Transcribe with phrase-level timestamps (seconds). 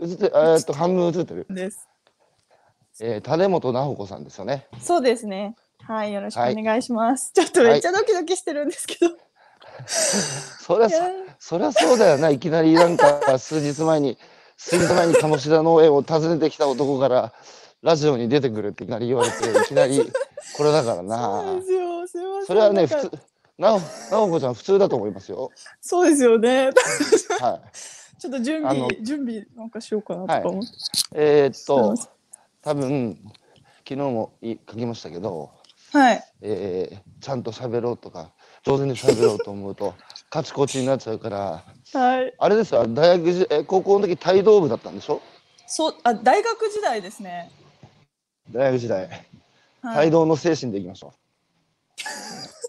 [0.00, 1.46] 映って、えーっと、半分映ってる。
[1.50, 1.88] です。
[3.02, 4.66] えー、種本直子さんですよね。
[4.80, 5.56] そうですね。
[5.86, 7.32] はい、よろしくお願いします。
[7.34, 9.16] ちょっとめっちゃドキドキしてるんですけど。
[9.86, 10.88] そりゃ
[11.38, 12.30] そりゃそうだよな。
[12.30, 14.18] いきなりなんか数日前に、
[14.56, 17.32] 数日前に鴨志田農園を訪ねてきた男から、
[17.82, 19.98] ラジオに出てくるっていきなり言われて、いきなり
[20.56, 21.66] これだからそうななんで。
[21.66, 22.06] すよ。
[22.06, 22.46] すみません。
[22.46, 23.10] それはね、普通、
[23.58, 23.80] なお、
[24.10, 25.50] なおこちゃん普通だと思いますよ。
[25.80, 26.70] そうですよね。
[27.40, 27.99] はい。
[28.20, 30.70] ちょっと準備、準備なんかしようかなとか思って。
[31.14, 31.94] えーっと
[32.62, 33.18] 多分、
[33.78, 35.50] 昨日もい書きましたけど、
[35.92, 36.24] はい。
[36.42, 38.30] えーちゃんと喋ろうとか、
[38.64, 39.94] 上手に喋ろうと思うと、
[40.30, 42.34] カチコチになっちゃうから、はい。
[42.38, 45.20] あれですよ、大学時、え高校の時帯同部だったんでしょ？
[45.66, 47.50] そう、あ、大学時代ですね。
[48.50, 49.08] 大学時代。
[49.82, 51.14] はい帯同の精神でいきましょ
[51.96, 52.08] ちょ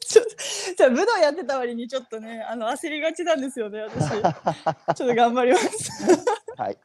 [0.77, 4.09] じゃあ武道やってた割にちょっとねあの焦りがちなんですよね私
[4.95, 6.15] ちょっと頑張りますう。
[6.61, 6.77] はい。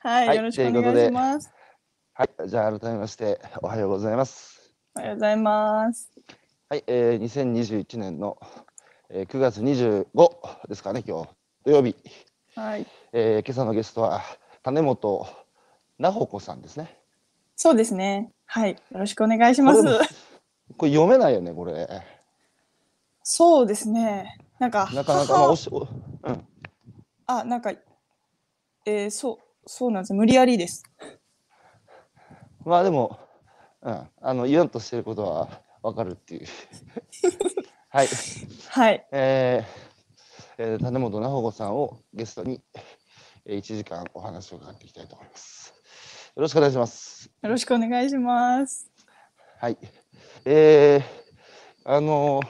[0.00, 1.52] はい、はいよろしくお願いします
[2.14, 2.48] はい。
[2.48, 4.74] じゃあ、改めまして、おはようございます。
[4.94, 6.10] おはようございます
[6.68, 6.84] はい。
[6.86, 8.36] えー、2021年の、
[9.08, 11.30] えー、9月25ですかね、今日。
[11.64, 11.96] 土曜日。
[12.54, 14.20] はいえー、今朝のゲストは、
[14.62, 15.26] 種本
[15.98, 16.98] 直子さんですね。
[17.56, 19.82] そうですねはいよろしくお願いします
[20.76, 21.88] これ読めないよね、これ。
[23.34, 25.88] そうですねなんかなかなか、まあ、おしお
[26.24, 26.46] うん。
[27.26, 27.72] あなんか
[28.84, 30.82] えー、そうそうなんです無理やりです
[32.66, 33.18] まあでも、
[33.80, 36.46] うん、あの言わんとしてることはわかるっていう。
[37.88, 38.08] はい、
[38.68, 42.60] はいえーえー、種本直子さんをゲストに、
[43.46, 45.72] えー、1時間お話を伺っていきたいと思います。
[46.36, 47.30] よろしくお願いします。
[47.40, 48.90] よろしくお願いします
[49.58, 49.78] はい。
[50.44, 51.02] えー、
[51.86, 52.42] あの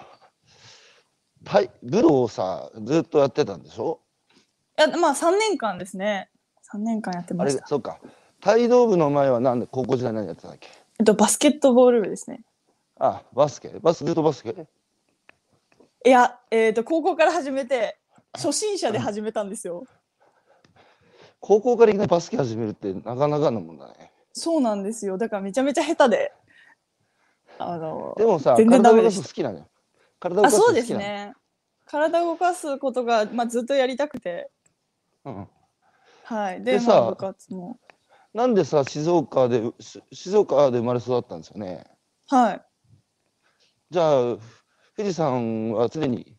[1.45, 4.01] はい、武道をさ、ずっとやってたんでしょ？
[4.79, 6.31] いやまあ3年間ですね
[6.73, 7.99] 3年間やってあまし、たれそうか。
[8.47, 10.69] 帯同部の前はなんで高校時代何やってたんだっけ？
[10.99, 12.43] えっとバスケットボール部ですね
[12.99, 13.69] あ、バスケ？
[13.81, 14.67] バスずっとバスケ？
[16.05, 17.99] いやえっ、と高校から始めて
[18.35, 19.85] 初心者で始めたんですよ
[21.41, 24.13] 高校からいきなりバスケ始めるってなかなかのもんだね。
[24.33, 25.19] そうなんですよ。
[25.19, 26.33] だからめちゃめちゃ下手で。
[27.59, 29.67] あのでもさ、全然体を動かダメでしたす好きなのよ。
[30.23, 31.03] 体を動あ、かすそうで好きなの？
[31.03, 31.35] すね。
[31.85, 34.51] 体を動かすことが、まあ、ずっとやりたくて。
[35.25, 35.49] うん、
[36.25, 36.63] はい。
[36.63, 37.79] で、でさまあ、部活も。
[38.33, 41.85] なんでさ、静岡で、し静岡で生まれ育ったんですよね？
[42.29, 42.63] はい。
[43.91, 44.39] じゃあ、
[44.97, 46.37] 富士山は常に、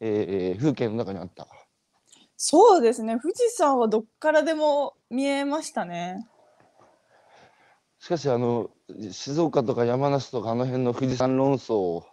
[0.00, 1.46] えー風景の中にあった？
[2.36, 3.18] そうですね。
[3.20, 6.26] 富士山はどっからでも見えましたね。
[7.98, 8.70] しかし、あの、
[9.10, 12.06] 静岡とか山梨とかあの辺の富士山論争を、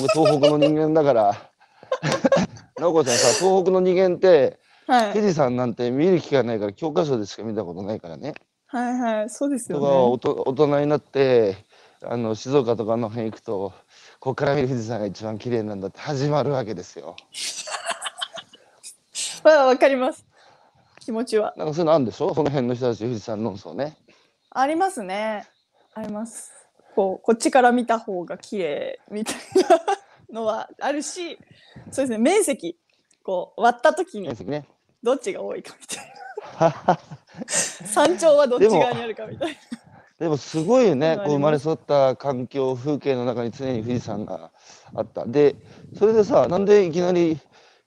[0.00, 1.50] 僕、東北の人間だから、
[2.78, 5.12] 直子ちゃんさ、東北の人間って、はい。
[5.12, 8.34] 富士山なんて見る機会ないから、教科書でしか見たことないからね。
[8.68, 9.30] はいはい。
[9.30, 11.56] そうですとかよおと大人になって
[12.02, 13.72] あの静岡とかあの辺行くと
[14.20, 17.16] ここから見る富士山が一番綺麗なんだって始まるわけですよ。
[17.18, 17.24] ね。
[19.42, 20.26] まあ、わかります。
[21.00, 21.54] 気持ちは。
[21.56, 22.34] なんかそういうのあるんでしょ？
[22.34, 23.96] その辺の人たち富士山論争ね。
[24.50, 25.46] ありますね。
[25.94, 26.52] あります。
[26.98, 29.36] こう、こっちから見た方が綺麗みたい
[30.32, 31.38] なのはあるし、
[31.92, 32.18] そうですね。
[32.18, 32.76] 面積。
[33.22, 34.66] こう、割った時に面積ね。
[35.00, 36.98] どっちが多いかみたいな。
[37.86, 39.54] 山頂はどっち側にあるかみたいな。
[40.18, 44.50] でもすごいよね こう生まれ育った環境風景の中に常に富士山が
[44.92, 45.24] あった。
[45.24, 45.54] で
[45.96, 47.38] それでさなんでいきなり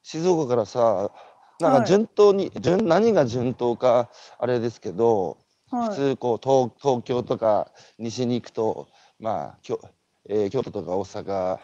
[0.03, 1.11] 静岡からさ
[1.59, 8.89] なんかはい順当に、順何が順当かあれですけど、はい普通こう東東京とか西に行くと
[9.21, 9.79] まあ京,、
[10.27, 11.59] えー京都とか大阪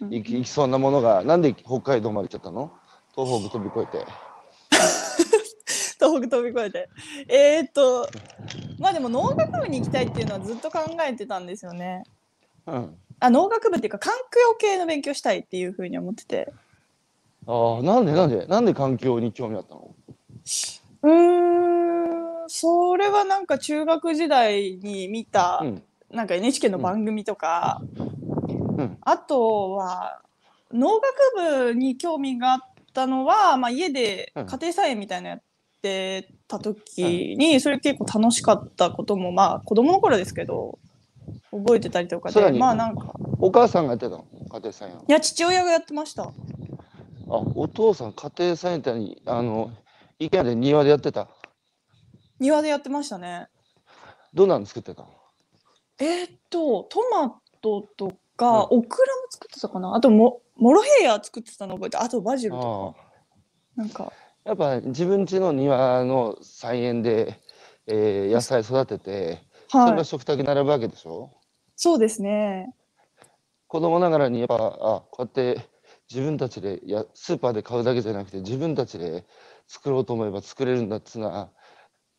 [0.00, 2.72] うん行き行きそうなものがなんで北海道まで行っちゃったの？
[3.14, 4.04] 東北飛び越えて。
[6.04, 6.88] 東北飛び越えて。
[7.28, 8.08] えー、っと、
[8.80, 12.02] まあでも農学部に行きたいっていうのはずっと考えてたんですよね。
[12.66, 16.52] うん、あ、農学部っていうか環境系の勉強したいっていうふうに思ってて。
[17.46, 18.46] ああなんでなんで？
[18.46, 19.94] なんで環境に興味あったの？
[21.02, 27.80] うーん、それはなんか中学時代に見た、うんなんか NHK の番組とか、
[28.76, 28.98] うん。
[29.00, 30.20] あとは
[30.72, 31.00] 農
[31.36, 32.60] 学部に興味があっ
[32.92, 34.46] たのは、まあ、家でうん。
[34.46, 35.42] 家庭菜園みたいなのやっ
[35.82, 40.78] てた時に、それ結構楽しかったこともまあ子供の頃ですけど
[41.50, 44.24] 覚えてたりとかでまあなんかお母さんがやってたの？
[44.50, 46.22] 家庭菜園いや父親がやってました。
[46.24, 46.32] あ
[47.26, 49.22] お父さん家庭菜園って何？
[49.26, 49.70] あの
[50.18, 51.28] 池で庭でやってた？
[52.40, 53.48] 庭でやってましたね。
[54.32, 55.08] どんなの作ってたの？
[56.00, 58.78] えーっとトマトとか、うん。
[58.78, 59.94] オクラも作ってたかな？
[59.94, 63.02] あともモロヘイヤ作ってたの覚えてあとバジルとああ。
[63.02, 63.10] か
[63.76, 64.12] なんか。
[64.44, 67.40] やっぱ自分家の庭の菜園で、
[67.86, 69.38] えー野菜育てて、
[69.68, 69.96] それはい。
[69.96, 71.30] が食卓に並ぶわけでしょ？
[71.76, 72.74] そうですね。
[73.66, 75.66] 子供ながらにやっぱあこうやって
[76.10, 79.24] 自分たちでいやスーパーで買うだけじゃなくて自分たちで
[79.66, 81.50] 作ろうと思えば作れるんだっつうのは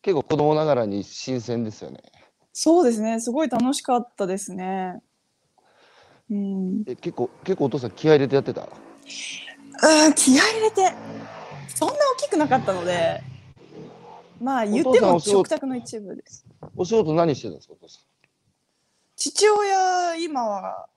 [0.02, 2.02] 結構子供ながらに新鮮ですよね。
[2.58, 3.20] そうですね。
[3.20, 5.02] すごい楽しかったですね。
[6.30, 6.84] うん。
[6.86, 8.62] え結構結構お父さん気合い入れてやってた？
[8.62, 10.90] あー気合い入れて
[11.74, 13.20] そんな大きくなかったので
[14.40, 18.00] まあ言っても食卓の一部ですお仕事何してたんですかお父さ
[19.16, 20.88] 父親今は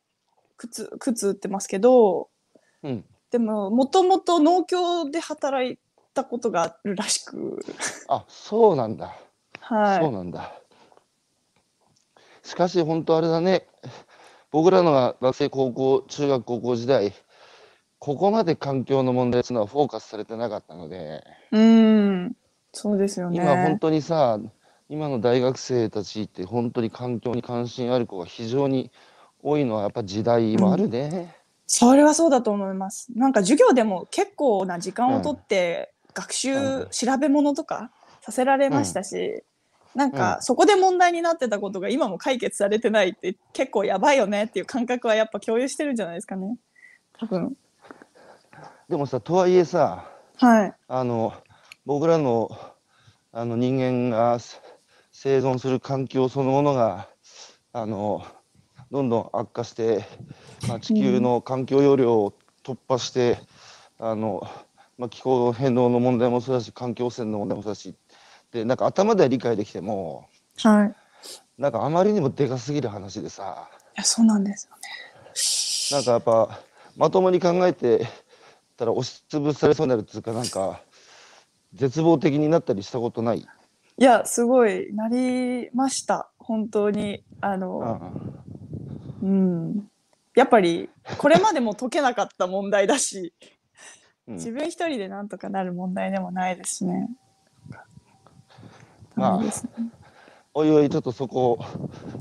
[0.55, 2.29] 靴靴売ってますけど
[2.83, 2.87] ん。
[2.87, 3.05] うん。
[3.31, 5.77] でももともと農協で働い
[6.13, 7.59] たことがあるらしく
[8.07, 9.13] あそうなんだ。
[9.59, 10.53] はいそうなんだ。
[12.49, 13.67] しかし本当あれだね。
[14.49, 17.13] 僕らのが学生高校中学高校時代
[17.99, 21.23] ここまで環境の問題っていうのはフォーカスされてなかったので。
[21.51, 22.35] うん
[22.73, 24.39] そうですよね今本当にさ
[24.89, 28.89] 今の大学生たちって本当に環境に関心ある子が非常に
[29.43, 31.35] 多いのはやっぱ時代もあるね。
[31.67, 37.91] それはそうだと思いますなんか授業でも結構な時間をとって学習、うん調べ物とか
[38.21, 39.43] させられましたし、
[39.95, 46.57] なんかうそこで問題になってたことが今も解決されてないって結構やばいよねっていう感覚はやっぱ共有してるんじゃないですかね。
[47.19, 47.55] 多分。
[48.87, 50.73] でもさとはいえさはい。
[50.87, 51.33] あの
[51.85, 52.49] 僕らの
[53.31, 54.61] あの人間がす
[55.11, 57.09] 生存する環境そのものが
[57.73, 58.25] あの
[58.91, 60.05] どんどん悪化して、
[60.67, 62.33] まあ、地球の環境容量を
[62.63, 63.37] 突破して、
[63.99, 64.47] あの
[64.97, 67.95] まあ、気候変動の問題もそうだし環境汚染の問題もそうだし
[68.51, 70.87] でなんか頭では理解できてもはい。
[70.89, 70.91] い
[71.57, 73.69] なんかあまりにもでかすぎる話でさ。
[73.95, 74.81] やそうなんですよね。
[75.91, 76.59] なんかやっぱ
[76.95, 78.07] まともに考えて
[78.77, 80.81] たら押しつぶされそうになるっていうかなんか
[81.73, 83.39] 絶望的になったりしたことない？
[83.39, 86.29] いやすごいなりました。
[86.39, 87.23] 本当に。
[87.41, 88.21] あの、
[89.21, 89.89] うん。
[90.35, 93.33] やっぱりこれまでも解けなかった問題だし。
[94.27, 94.35] うん。
[94.35, 97.09] 自分一人でなんとかなる問題でもないですしね。
[99.19, 99.39] まあ
[100.53, 101.59] おいおいちょっとそこを、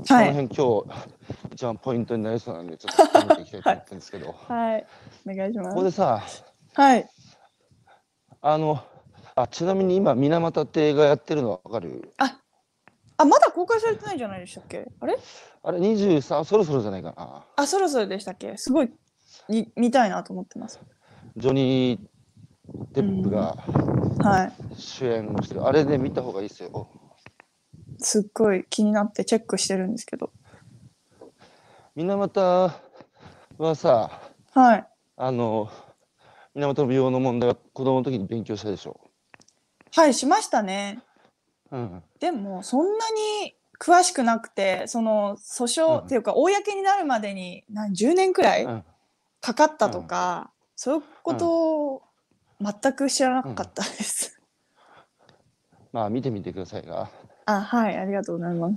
[0.05, 4.85] そのはい、辺今日一番ポイントになりそうなんでちょっと深めていきたいと思ってるんですけど、はい、
[5.27, 5.69] お願いしま。
[5.69, 6.21] ここですさ
[6.75, 7.09] はい、
[8.41, 8.83] あの
[9.35, 12.11] あちなみに今水俣って映画やってるのわかる？
[12.17, 14.87] あ、まだ公開されてないんじゃないでしたっけ？
[14.99, 15.17] あれ、
[15.63, 17.45] あれ23そろそろじゃないかな。
[17.55, 18.55] あ、そろそろでしたっけ？
[18.57, 18.91] すごい、
[19.49, 20.79] い見たいなと思ってます。
[21.35, 21.99] ジョニー・
[22.93, 23.57] デップが
[24.19, 26.89] はい、主演をしてる、あれで見た方がいいですよ。
[27.99, 30.31] すっごい気になってチェックしてるんですけど。
[31.95, 32.71] 水俣
[33.57, 34.21] はさ
[34.53, 34.87] はい、
[35.17, 35.69] あの
[36.55, 38.99] 水俣の病の問題は子供の時に勉強したでしょ、
[39.93, 41.03] はい、しましたね。
[41.71, 43.05] うん、でも、そんな
[43.41, 46.05] に詳しくなくて、その訴訟、うん。
[46.05, 48.83] っていうか、公になるまでに、何、10年くらいうん。
[49.39, 50.51] かかったとか。
[50.75, 52.01] そういうことを
[52.61, 54.39] 全く知らなかったです。
[55.91, 57.09] まあ見てみてくださいが
[57.45, 58.75] あ、はい、ありがとうございます。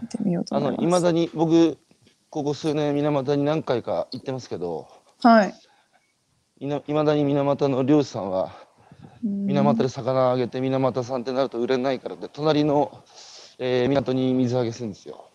[0.00, 0.82] 見てみようとあ思います。
[0.82, 1.76] のいまだに僕
[2.30, 4.88] ここ数年水俣に何回か行ってますけど
[5.22, 5.54] はい。
[6.60, 8.52] いないまだに水俣の漁師さんは
[9.24, 13.02] うん水俣で魚あげて水俣さんってなると売れないからって隣の、
[13.58, 15.28] えー港に水揚げするんですよ。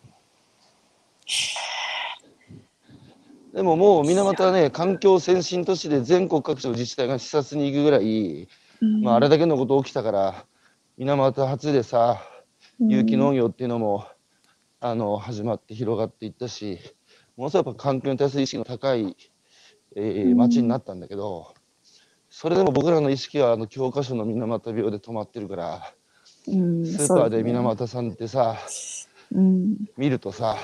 [3.53, 8.48] でももう水俣はね環境先進都市で全国各地の自治体が視察に行くぐらい、
[8.82, 9.01] うん。
[9.01, 10.46] まあ、あれだけのこと起きたから
[10.98, 12.22] 水俣初でさ
[12.79, 14.06] 有機農業っていうのも
[14.79, 16.79] あの始まって広がっていったし
[17.36, 19.15] ものすごいやっぱ環境に対する意識の高い、
[19.96, 20.38] えーうん。
[20.38, 21.53] 町になったんだけど、
[22.29, 25.94] それでも僕らの意識はあの教科書の水俣病で止まってるから
[26.48, 28.58] うんスーパーで水俣さんってさ、
[29.98, 30.58] 見るとさ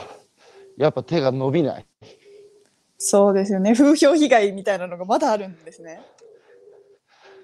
[0.78, 1.86] やっぱ手が伸びない
[3.08, 3.74] そうですよね。
[3.74, 6.02] 風評被害みたいなのがまだあるんですね。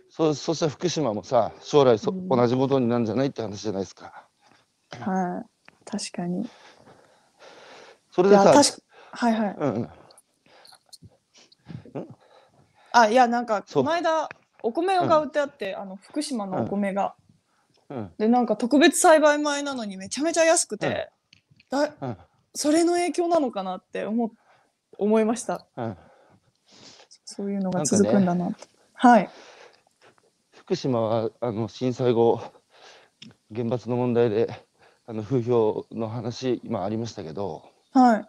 [0.10, 4.28] そうそしたら福島もさ将来そ、うん同じことになるんじゃないって話じゃないですか。
[5.00, 5.86] はい。
[5.86, 6.50] 確かに。
[8.10, 8.54] それでさ
[9.12, 9.56] はいはい。
[9.60, 9.74] うん
[11.94, 12.08] うん
[12.94, 14.30] あいやなんかこの間
[14.64, 17.16] お米が売ってあって、あの福島のお米が、
[17.90, 21.10] うんでなんか特別栽培米なのにめちゃめちゃ安くて、
[21.70, 22.18] だうん
[22.54, 24.32] それの影響なのかなって思
[25.02, 25.66] 思いました。
[25.76, 25.98] うん
[27.26, 28.68] そういうのが続くんだなって。
[28.94, 29.30] はい。
[30.52, 32.42] 福島はあの震災後
[33.56, 34.50] 原発の問題で
[35.08, 38.26] あの風評の話今ありましたけどはい。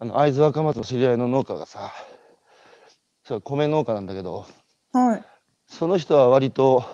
[0.00, 1.90] あの会津若松の知り合いの農家がさ
[3.24, 4.46] それは米農家なんだけど
[4.92, 5.24] はい。
[5.66, 6.84] その人は割と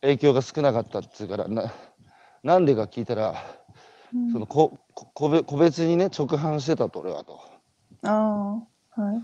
[0.00, 1.72] 影響が少なかったっつうからな
[2.42, 3.36] なんでか聞いたらうん
[4.32, 7.40] そのここ個別個別にね直販してたと俺はと。
[8.02, 8.10] あ
[8.96, 9.22] あ、はい。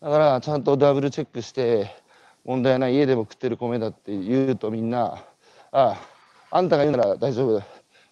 [0.00, 1.90] だからちゃんとダブルチェックして
[2.44, 5.24] 問題ない家でも食ってる米だって言うとみんな
[5.72, 5.98] あ
[6.50, 7.62] ああんたが言うなら大丈夫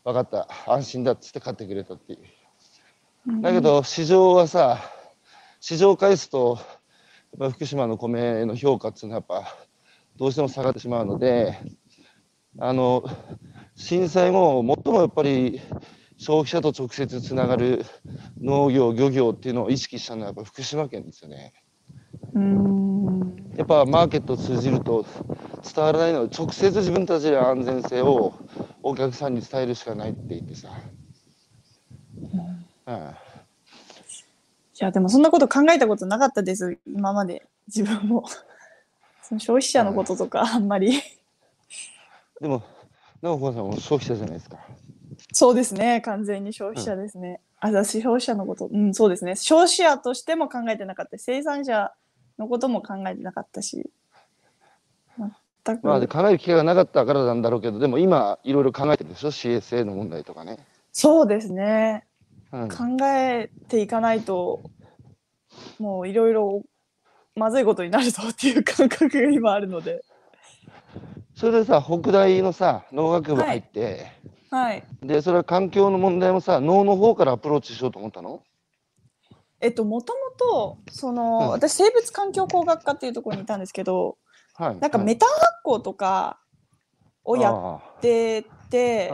[0.05, 0.49] 分かった。
[0.67, 3.41] 安心だっつって買ってくれたっていう。
[3.43, 4.79] だけど市場はさ
[5.61, 6.59] 市場返すと
[7.39, 9.55] やっぱ福島の米の評価っていうのはやっぱ
[10.17, 11.57] どうしても下がってしまうので
[12.59, 13.05] あの
[13.75, 15.61] 震災後最もやっぱり
[16.19, 17.85] 消費者と直接つながる
[18.41, 21.53] 農業漁業っていうのを意識したのはやっぱ福島県ですよね。
[22.35, 23.37] うん。
[23.57, 25.05] やっぱマーケットを通じると
[25.75, 28.35] 伝わらないので直接自分たちで安全性を
[28.83, 30.71] お客さんに伝えるしかないって言ってさ、
[32.87, 33.15] うん、
[34.83, 37.47] いや、でもそんなこと考えたことなかったです、今まで。
[37.69, 38.25] 自分も。
[39.23, 41.01] その消費者のこととか、あんまり。
[42.43, 42.65] でも
[43.23, 44.59] 直子さんも消費者じゃないですか
[45.33, 47.41] そうですね、完全に消費者ですね。
[47.61, 49.37] あ、私、消費者のこと、うん、そうですね。
[49.37, 51.93] 消費者としても考えてなかったし生産者
[52.39, 53.89] のことも考えてなかったし。
[55.65, 55.87] 全く。
[55.87, 60.59] まあで考える機会がなかったからなんだろうけどでも今いろいろ考えてるでしょ？CSA の問題とかね、
[60.93, 62.05] そうですね。
[62.51, 64.63] うん、考えていかないと、
[65.79, 66.63] もういろいろ
[67.37, 70.03] まずいことになるぞっていう感覚が今あるので。
[71.43, 74.13] それでさ北大のさ農学部入って、
[74.49, 74.85] はい。
[75.03, 78.45] でそれは環境の問題もさ農の方からアプローチしようと思ったの？
[79.61, 81.49] えっと、もともと、その、うん。
[81.49, 84.19] 私、生物環境工学科っていうところにいたんですけど、
[84.55, 84.79] はい。
[84.79, 86.39] なんかメタン発酵とか
[87.25, 89.13] をやっあてて、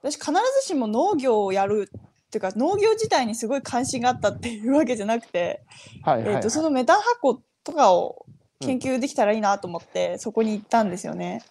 [0.00, 5.64] 私必ずしも農業をやるっていうか農業自体にすごい関心があったっていうわけじゃなくて、
[6.04, 6.34] はいはい、はい。
[6.36, 8.26] えっとそのメタン発酵とかを
[8.60, 11.42] 研究できたらいいなと思って、そこに行ったんですよね。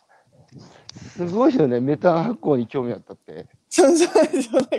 [1.15, 3.47] すごいよねメタン発酵に興味あったって。
[3.69, 4.75] そうそうですよなんか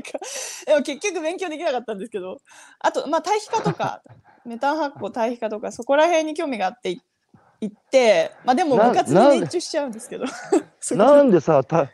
[0.66, 2.38] でも結局勉強できなかったんですけど。
[2.78, 4.02] あとまあ堆肥化とか
[4.46, 7.00] メタン発酵堆肥化とかそこら辺に興味があってい
[7.60, 10.24] 行ってまあでもな部活に熱中しちゃうんですけど。
[10.96, 11.90] なんで さた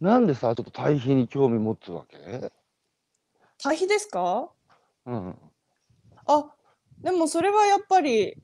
[0.00, 2.16] なんでさちょっと対比に興味持つわけ？
[3.62, 4.48] 堆肥ですか？
[5.06, 5.38] うん。
[6.26, 6.50] あ
[7.02, 8.36] でもそれはやっぱり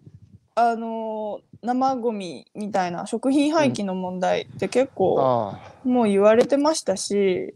[0.56, 7.54] あのー生ゴミみたいな食品廃棄の問題って結構あもう言われてましたし、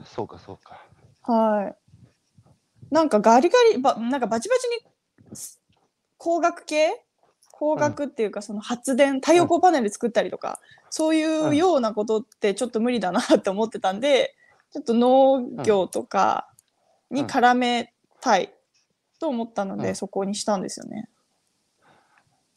[0.00, 0.80] あそうかそうか。
[1.30, 2.94] はい。
[2.94, 4.68] なんかガリガリばなんかバチバチ
[5.30, 5.60] にす
[6.18, 7.04] 光学系？
[7.52, 10.58] 光学っていうかその発電太陽光パネル作ったりとか、
[10.88, 14.34] そういううんようなことってちょっと無理だなって思ってたんで
[14.72, 16.48] ちょっと農業とか
[17.10, 18.54] に絡めたい
[19.20, 19.94] と思ったので、うん。
[19.94, 21.08] そこにしたんですよね。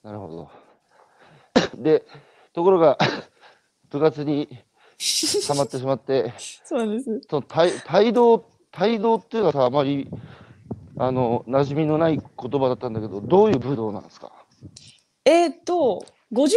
[0.06, 0.50] なるほど。
[1.82, 2.06] で
[2.54, 2.98] ところが
[3.90, 4.48] 部活に
[5.48, 6.32] はまってしまって
[6.64, 7.22] そうなんです。
[7.30, 7.72] その帯
[8.06, 8.46] 帯同
[8.80, 10.10] 帯同っていうのはさあまり
[10.98, 12.26] あの馴染みのない言
[12.62, 14.32] 葉だったんだけどどういう武道なんですか？
[15.26, 16.50] えーっと50年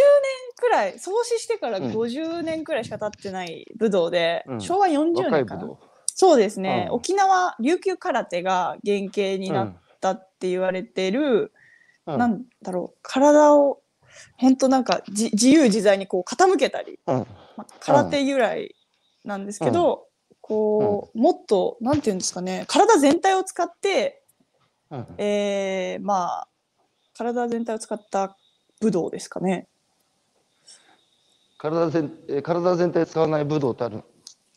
[0.56, 1.84] くらい創始してからうん。
[1.90, 4.60] 50年くらいしか経ってない武道で、うん。
[4.60, 5.70] 昭和40若い年かな。
[6.14, 6.94] そうですね、うん。
[6.96, 11.52] 沖縄琉球空手が原型になったって言われてる、
[12.08, 12.18] うん。
[12.18, 12.98] なんだろう。
[13.02, 13.80] 体を
[14.38, 17.16] 本当なんかじ自由自在にこう傾けたり、うん。
[17.56, 18.74] まあ、空手由来
[19.24, 20.06] なんですけど、
[20.40, 22.64] こうもっとなんていうんですかね。
[22.68, 24.22] 体全体を使って、
[24.90, 25.06] うん。
[25.18, 26.48] えー、まあ
[27.16, 28.36] 体全体を使った
[28.80, 29.68] 武道ですかね。
[31.58, 34.02] 体全えー体全体使わない武道ってある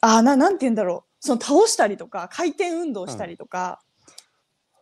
[0.01, 1.11] あーななんて言うんだろう。
[1.19, 3.81] その倒したりとか回転運動したりとか、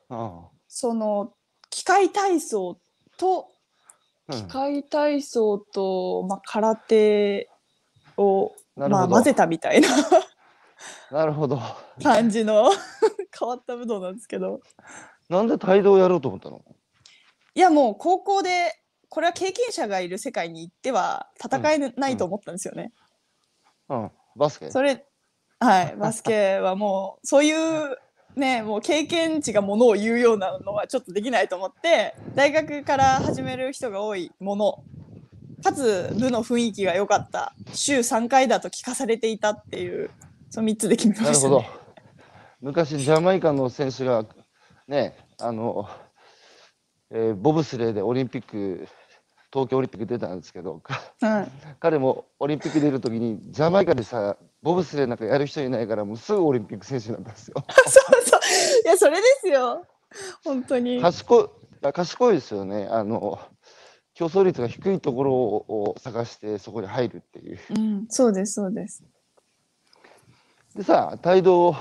[0.10, 0.48] あ。
[0.68, 1.34] その
[1.70, 2.80] 機械体操
[3.18, 3.50] と
[4.32, 7.50] 機械体操と、まあ、空手
[8.18, 9.88] を、まあ、混ぜたみたいな。
[11.12, 11.60] なるほど。
[12.04, 12.70] 感じの
[13.38, 14.62] 変わった武道なんですけど。
[15.30, 16.64] なんで帯同やろうと思ったの？
[17.56, 22.94] いやもう高校でこれは経験者がいる世界に行っては戦えないと思ったんですよね。
[23.90, 24.12] うん。
[24.36, 24.70] バスケ？
[24.70, 25.06] それ
[25.60, 25.96] はい。
[25.98, 27.98] バスケはもうそういう
[28.36, 34.84] ねもう経験値がものを言うようなのはちょっとできないと思って大学から始める人が多いもの
[35.64, 40.10] かつ部の雰囲気が良かった週3回だと聞かされていたっていう
[40.50, 41.80] その3つで決めなるほどましたね。
[42.62, 44.26] 昔ジャマイカの選手が
[44.88, 45.90] ねあの、
[47.12, 48.88] えーボブスレーでオリンピック
[49.52, 50.82] 東京オリンピック出たんですけど
[51.22, 57.56] はい、彼もオリンピック出るときにジャマイカでさボブスレーなんかやる人いないからもうすぐオリンピック選手になったんですよ。
[57.88, 58.40] そうそう
[58.86, 59.86] いやそれですよ
[60.44, 61.02] 本当に。
[61.02, 61.50] 賢い
[61.82, 63.40] あ賢いですよねあの
[64.14, 67.60] 競争率が低いところを探してそこに入るっていう。
[67.70, 69.04] うん、そうですそうです。
[70.76, 71.76] でさ、帯同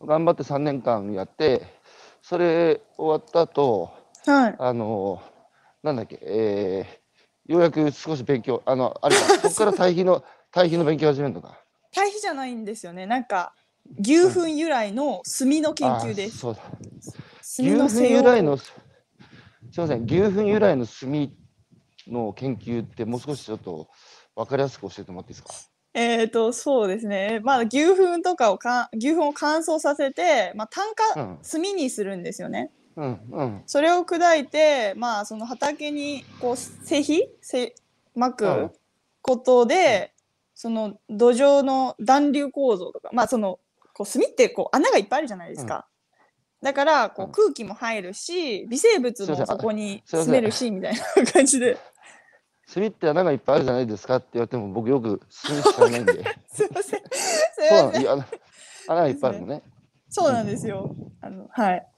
[0.00, 1.62] 頑張って3年間やって、
[2.22, 3.90] それ終わった後、
[4.26, 4.56] はい。
[4.58, 5.22] あの、
[5.82, 11.58] なんだっけ、えー、ようやく少し勉強、あの、あれか、 そこから対比の、対比の勉強始めるのか。
[11.92, 13.06] 対比じゃないんですよね。
[13.06, 13.54] なんか
[14.00, 16.36] 牛糞由来の炭の研究です。
[16.36, 16.60] あそうだ。
[16.62, 18.72] 炭牛糞由来の、す
[19.76, 21.32] みません、牛糞由来の炭
[22.06, 23.88] の研究ってもう少しちょっと
[24.36, 25.54] 分かりやすく教えてもらっていいですか？
[25.94, 27.40] えっ、とそうですね。
[27.42, 32.70] まあ牛糞とかをか牛糞を乾燥させて、まあ炭化、うん炭にするんですよね。
[32.96, 33.62] うん、うん。
[33.66, 37.74] それを砕いて、まあその畑にこう施肥せ
[38.14, 38.70] まうんく
[39.22, 40.12] ことで、
[40.60, 43.60] その土壌の暖流構造とか、まあその
[43.92, 45.86] こう炭ってこう穴がいっぱいあるじゃないですか。
[46.60, 51.78] だからこうんう空気も入るし、微生物もそこに住めるしみたいな感じで。
[52.74, 56.24] 炭って穴がいっぱいあるじゃないですかって言われても僕よく炭しかないんで。
[56.52, 57.02] すいません。
[57.54, 58.40] そうなのません。
[58.88, 59.62] 穴がいっぱいあるのね。
[60.08, 60.92] そうなんですよ。
[61.20, 61.88] あのはい。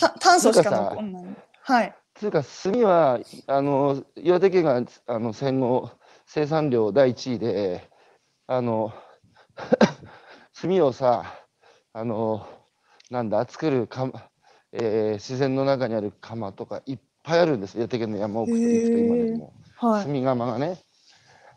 [0.00, 1.24] た炭素しか残んない。
[1.60, 1.94] はい。
[2.16, 5.92] つうか炭はあの岩手県があの戦後
[6.34, 7.90] 生産量第一位で
[8.46, 8.90] あの
[10.58, 11.26] 炭をさ
[11.92, 12.46] あの
[13.10, 14.30] なんだ作るか、
[14.72, 20.04] えー自然の中にある窯とかいっぱいあるんです岩手県の山奥に行くと今でもはい。
[20.06, 20.78] 炭窯がね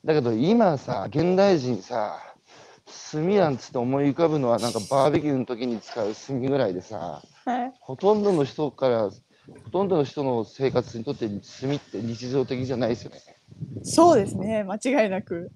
[0.04, 2.20] だけど今さ現代人さ
[3.14, 7.74] 炭なんつって思い浮かぶのはなんかバーベキューの時に使う炭ぐらいでさはい。
[7.80, 13.35] ほとんどの人から、ほとんどの人の生活にとって炭って日常的じゃないですよね。
[13.84, 14.64] そうですね。
[14.64, 15.52] 間違いなく。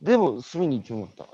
[0.00, 1.26] でも炭に興味持った。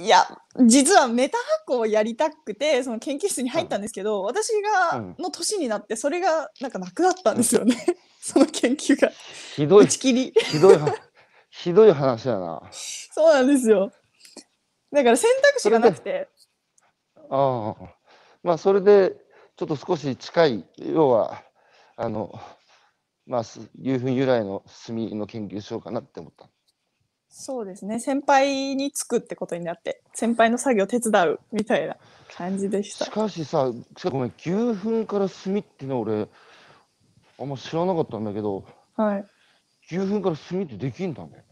[0.00, 0.26] いや、
[0.66, 4.48] 実はメタ発酵をやりたくて、その研究室に入ったんですけど、私
[4.90, 7.76] がうんの年になって、それがなんかなくなったんですよね。
[8.20, 9.10] その研究が。
[9.54, 10.32] ひどい打、ち切り。
[10.36, 10.94] ひどいは、
[11.48, 12.62] ひどい話だな。
[12.72, 13.90] そうなんですよ。
[14.92, 16.28] だから選択肢がなくて。
[17.30, 17.96] ああ。
[18.42, 19.16] まあ、それで、
[19.56, 21.42] ちょっと少し近い、要は、
[21.96, 22.38] あの、
[23.26, 26.48] まあ、す牛糞由来の炭の研究しようかなって思った。
[27.28, 27.98] そうですね。
[28.00, 31.96] 先輩につくってことになって、先輩の作業手伝うみたいな
[32.36, 32.92] 感じでし。
[32.92, 36.28] したかしさ、しかごめん、牛糞から炭っていう俺、
[37.38, 39.26] あんま知らなかったんだけど、はい。
[39.90, 41.44] 牛糞から炭ってできんだね。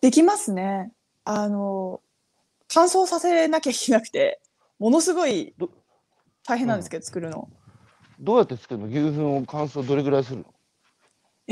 [0.00, 0.92] できますね。
[1.24, 2.02] あの、
[2.68, 4.40] 乾燥させなきゃいけなくて、
[4.78, 5.70] ものすごいど
[6.46, 7.48] 大変なんですけど、作るの。
[8.20, 8.86] どうやって作るの？
[8.86, 10.44] 牛糞を乾燥どれぐらいするの？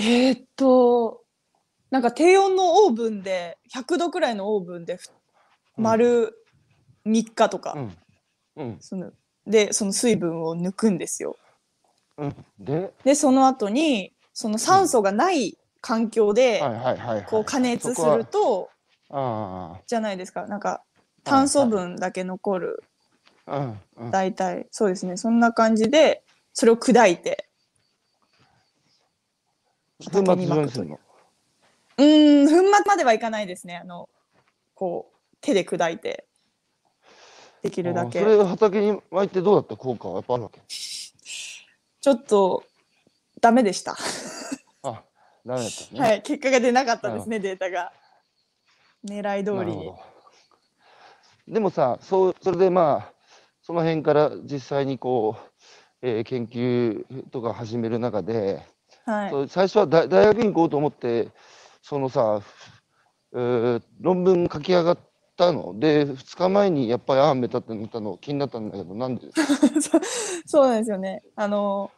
[0.00, 1.24] えーっと、
[1.90, 4.96] なんか低温のオーブンで、100度くらいのオーブンで
[5.76, 6.32] 丸
[7.04, 7.98] 3日とか、うん。
[8.56, 8.76] うん。
[8.80, 9.10] その
[9.44, 11.36] で、その水分を抜くんですよ。
[12.16, 12.36] うん。
[12.60, 16.60] で、で、その後に、その酸素がない環境で。
[17.26, 18.70] こう加熱すると、
[19.10, 20.46] あじゃないですか。
[20.46, 20.84] なんか、
[21.24, 22.84] 炭素分だけ残る。
[24.12, 25.16] 大体、そうですね。
[25.16, 27.47] そんな感じで、それを砕いて、
[30.04, 31.00] 粉末状にするの。
[31.98, 33.76] うーん、粉末まではいかないですね。
[33.76, 34.08] あの、
[34.74, 36.26] こう、手で砕いて、
[37.62, 38.24] できるだけそ。
[38.26, 40.14] れを畑に巻いてどうだった効果は？
[40.16, 40.60] やっぱあるわけ？
[40.68, 42.64] ちょっと、
[43.40, 43.96] ダメでした。
[44.82, 45.02] あ、
[45.44, 46.00] ダメだったね。
[46.00, 47.92] はい、結果が出なかったですね、データが。
[49.04, 49.92] 狙い通りに。
[51.48, 53.12] でもさ、そう、それでまあ、
[53.62, 55.50] その辺から実際にこう、
[56.02, 58.62] えー研究とか始める中で、
[59.08, 59.30] はい。
[59.30, 61.28] そう最初は大大学に行こうと思って、
[61.82, 62.42] そのさ、
[63.34, 64.98] えー論文書き上がっ
[65.36, 69.22] たので、2日前にやっぱりああ、メタってなったの気になったんだけど、なんで
[69.80, 70.00] そう
[70.46, 71.22] そうなんですよね。
[71.36, 71.90] あの、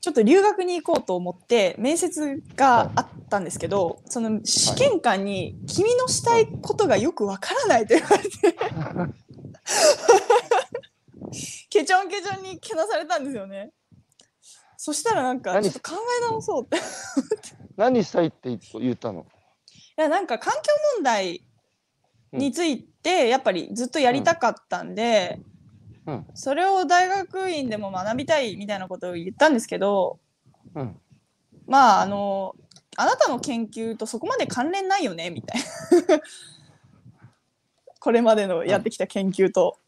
[0.00, 8.56] ちょっと留学に行こうと思って、面接があったんですけど、その試験官に、君のしたいことがよくわからないと言われて、
[11.70, 13.70] ケチョンケチョンにけなされたんですよね。
[14.84, 16.76] そしたらなんか、何ちょっと考え直そうって。
[16.76, 16.80] い
[17.78, 19.26] 何したいって言言ったの？
[19.94, 20.60] や、なんか環境
[20.96, 21.44] 問題
[22.32, 25.38] について、やっぱりずっとやりたかったんで、
[26.04, 30.18] うん、それを大学院でも学びたいみたいなことを言ったんですけど、
[30.74, 31.00] うん。
[31.68, 32.56] まああの
[32.96, 35.60] あなたの研究とそこまで関連ないよねみたい
[36.08, 36.20] な
[38.00, 39.78] これまでのやってきた研究と。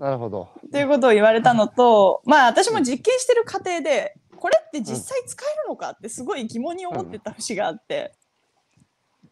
[0.00, 0.48] なるほど。
[0.66, 8.12] っていうことを言われたのと まあ私も実験してる過程でこれって実際使えるのかってすごい疑問に思ってた節があって。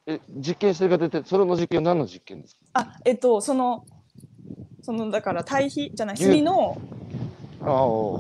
[0.07, 2.61] え、実験してる方って、それの実験は何の実験ですか？
[2.74, 3.87] あえっとその
[4.83, 6.26] そのだから対比じゃない牛。
[6.26, 6.76] 炭の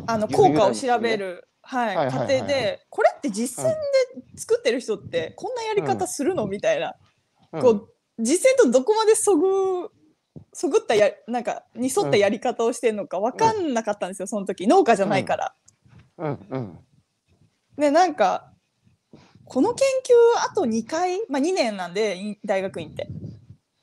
[0.06, 2.28] あの効果を調べる、はいはいはいはい。
[2.28, 3.76] 家庭でこれって実践で
[4.36, 6.46] 作ってる人ってこんなやり方するの？
[6.46, 6.94] みたいな、
[7.52, 7.60] うん。
[7.62, 9.90] こう実践とどこまでそぐ
[10.58, 15.54] そぐったやなんかに沿ったやり方をしてるのか分かんなかったんですよ、その時農家じゃないから。
[16.16, 16.78] うんうん
[17.76, 18.50] でなんか
[19.44, 20.12] この研究
[20.50, 23.08] あと2回、まあ、2年なんでい大学院って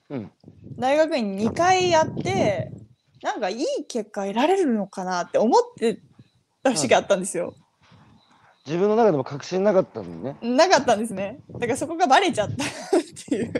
[0.10, 0.32] うん
[0.78, 2.74] 大学院2回やって
[3.24, 6.02] なんかいい結果得られるのかなって思って
[6.62, 7.56] た節があったんですよ。
[8.66, 11.40] 自分の中でも確信なかったのにねなかったんですね。
[11.52, 12.68] だからそこがバレちゃったっ
[13.30, 13.54] ていう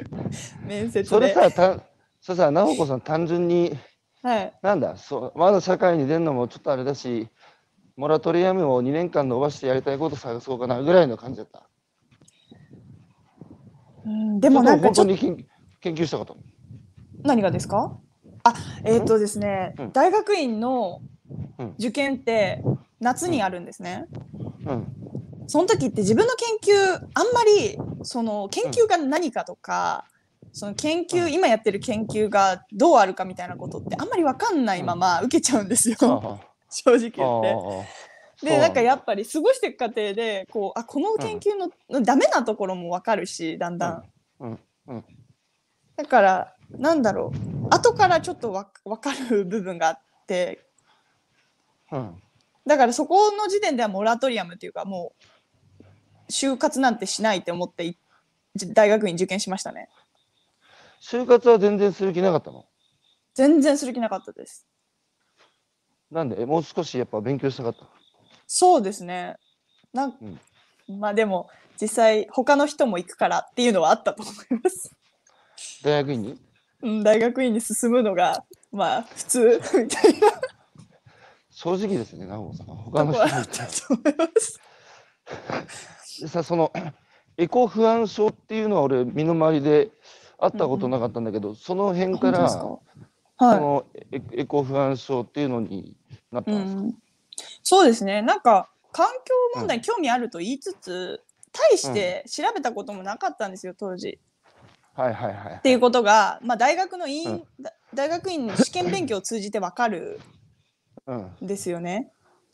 [0.66, 1.06] 面接で。
[1.06, 1.82] それさ
[2.26, 3.78] たそれさ直子さん単純に
[4.22, 4.54] はい。
[4.64, 7.30] なんだそうまだ社会に出るのもちょっとあれだし
[7.96, 11.70] モラトリアムを2年間伸ばしてやりたいこと探そうかなぐらいの感じだった。
[14.06, 15.46] うん、でもなんかちょっと研
[15.80, 16.40] 研究したかったの
[17.24, 17.96] 何がですか？
[18.44, 19.92] あえっ、とですね、うん。
[19.94, 21.02] 大学院の
[21.58, 21.76] うん。
[21.80, 22.62] 受験って
[23.00, 24.06] 夏にあるんですね。
[24.66, 24.88] うん。
[25.48, 30.06] その時って自分の研究あんまりその研究が何かとか、
[30.56, 36.40] その研究、うん今やってる研究がどうあるかみたいなことってあんまり分かんないまま受けちゃうんですよ、あ
[36.72, 37.20] 正直言って。
[37.22, 44.04] あでなんかやっっぱり過ごしていく過程でこうあこの研究の、ダメなところも分かるしだんだん。
[44.40, 45.06] うんうんうん
[45.98, 50.66] だからなんだろう後からちょっとわ分かる部分があって
[51.92, 52.22] うん
[52.66, 55.14] だからそこの時点ではモラトリアムっていうかも
[55.80, 55.84] う
[56.30, 57.96] 就活なんてしないって思って
[58.74, 59.88] 大学院受験しましたね
[61.08, 62.66] 就活は全然する気なかったの？
[63.36, 64.66] 全然する気なかったです。
[66.10, 66.48] なんで？
[66.48, 67.86] もう少しやっぱ勉強したかった？
[68.48, 69.36] そうですね。
[69.94, 70.16] なん、
[70.88, 71.48] まあでも
[71.80, 74.96] 実際他の人も行くからっていうのはあったと思います、
[75.84, 76.40] 大学院に？
[76.82, 80.28] うん、大学院に進むのがまあ普通 みたいな。
[81.52, 82.66] 正直ですね直子さん。
[82.68, 84.60] 他の人みたいあったと思います。
[86.22, 86.74] で さその
[87.38, 89.92] エコ不安症っていうのは俺身の回りで
[90.38, 92.62] 会ったことなかったんだけど、その辺から本当ですか？
[93.38, 93.60] そはい。
[93.60, 95.96] のエエコ不安症っていうのに
[96.32, 96.96] なったですか、うんん、
[97.64, 98.22] そうですね。
[98.22, 101.22] なんか環境問題に興味あると言いつつ、
[101.52, 104.20] 大して調べたこともなかったんですよ当時。
[104.94, 107.44] はいはいはいっていうことが、まあ、大学の院、
[107.94, 110.22] 大学院の試験勉強を通じてわかる
[111.08, 111.18] うん。
[111.44, 112.14] んですよね。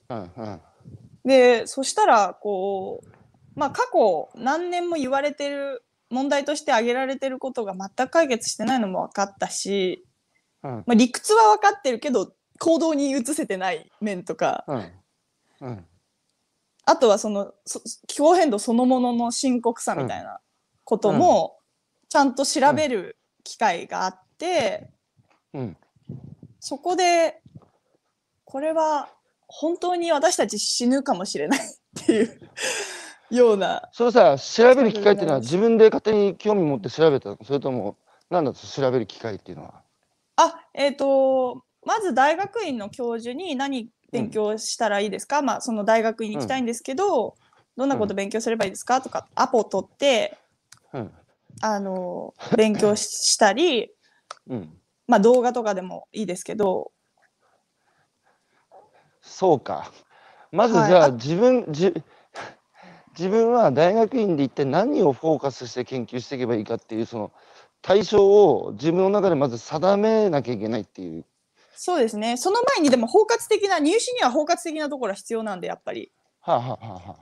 [0.09, 0.61] うんうん。
[1.23, 3.07] でそしたらこう、
[3.55, 10.05] まあ、過去何年も言われてる問題として挙げられてることが全く解決してないのも分かったし、
[10.63, 10.71] うん。
[10.71, 14.65] まあ、理屈は分かってるけど行動に移せてない面とか。
[14.67, 14.91] うん。
[15.61, 15.85] うん。
[16.85, 20.39] あとはそのそ気候変動そのものの深刻さみたいな
[20.83, 21.57] ことも
[22.09, 24.89] ちゃんと調べる機会があって、
[25.53, 25.77] うん。
[26.59, 27.41] そこで
[28.43, 29.09] これは
[29.47, 32.39] 本当に私たち死ぬかもしれないっていう
[33.31, 33.89] ような。
[33.91, 37.37] それさ調べる機会っていうのは自分で勝手に興味持って調べたの？
[37.43, 37.97] それとも
[38.29, 39.81] 何だと調べる機会っていうのは？
[40.37, 47.35] あえっ、とまず大学院の教授に何勉強したらいいですか、まあその大学院に行きたいんですけど、
[47.77, 49.01] どんなこと勉強すればいいですか？
[49.01, 50.37] とかアポを取って
[50.93, 51.11] うん。
[51.61, 53.91] あの勉強ししたり
[54.47, 54.77] うん。
[55.07, 56.91] まあ動画とかでもいいですけど。
[59.21, 59.91] そうか。
[60.51, 61.93] まずはいじゃあ、あ自分じ
[63.17, 67.31] 自分は大学院で一体何をフォーカスして研究していけばいいかっていうその
[67.81, 71.25] 対象を自分の中でまず定めなきゃいけないっていう。
[71.75, 72.37] そうですね。
[72.37, 76.11] その前にでも包括的な入試には包括的なところは必要なんでやっぱり。
[76.39, 77.15] はあ、はあはあは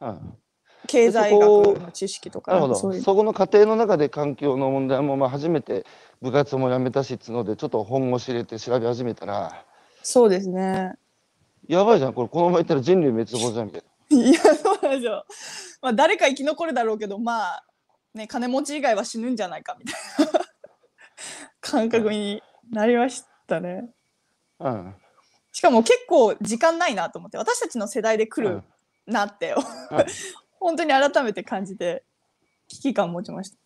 [0.00, 0.10] あ。
[0.10, 0.38] うん、
[0.86, 2.74] 経済学の知識とかなるほど。
[2.74, 5.84] そこの過程の中で環境の問題もまあ初めて
[6.22, 9.64] 部活も辞めたしっつうのでちょっと本腰入れて調べ始めたら。
[10.02, 10.94] そうですね。
[11.68, 12.28] やばいじゃんこれ。
[12.28, 14.40] このままいったら人類滅亡じゃんみたいいや
[14.94, 15.24] ですよ、
[15.80, 17.64] まあ、誰か生き残るだろうけどまあ
[18.14, 20.40] ね金持ち以外は死ぬんじゃないかみたいな。
[21.60, 23.88] 感覚になりましたね。
[24.58, 24.70] な。
[24.70, 24.94] うん。
[25.52, 28.64] しかも結構時間ないなと思って私たちの世代で来るうん
[29.06, 29.54] なって、
[30.60, 32.04] 本当に改めて感じて
[32.68, 33.58] 危機感持ちました。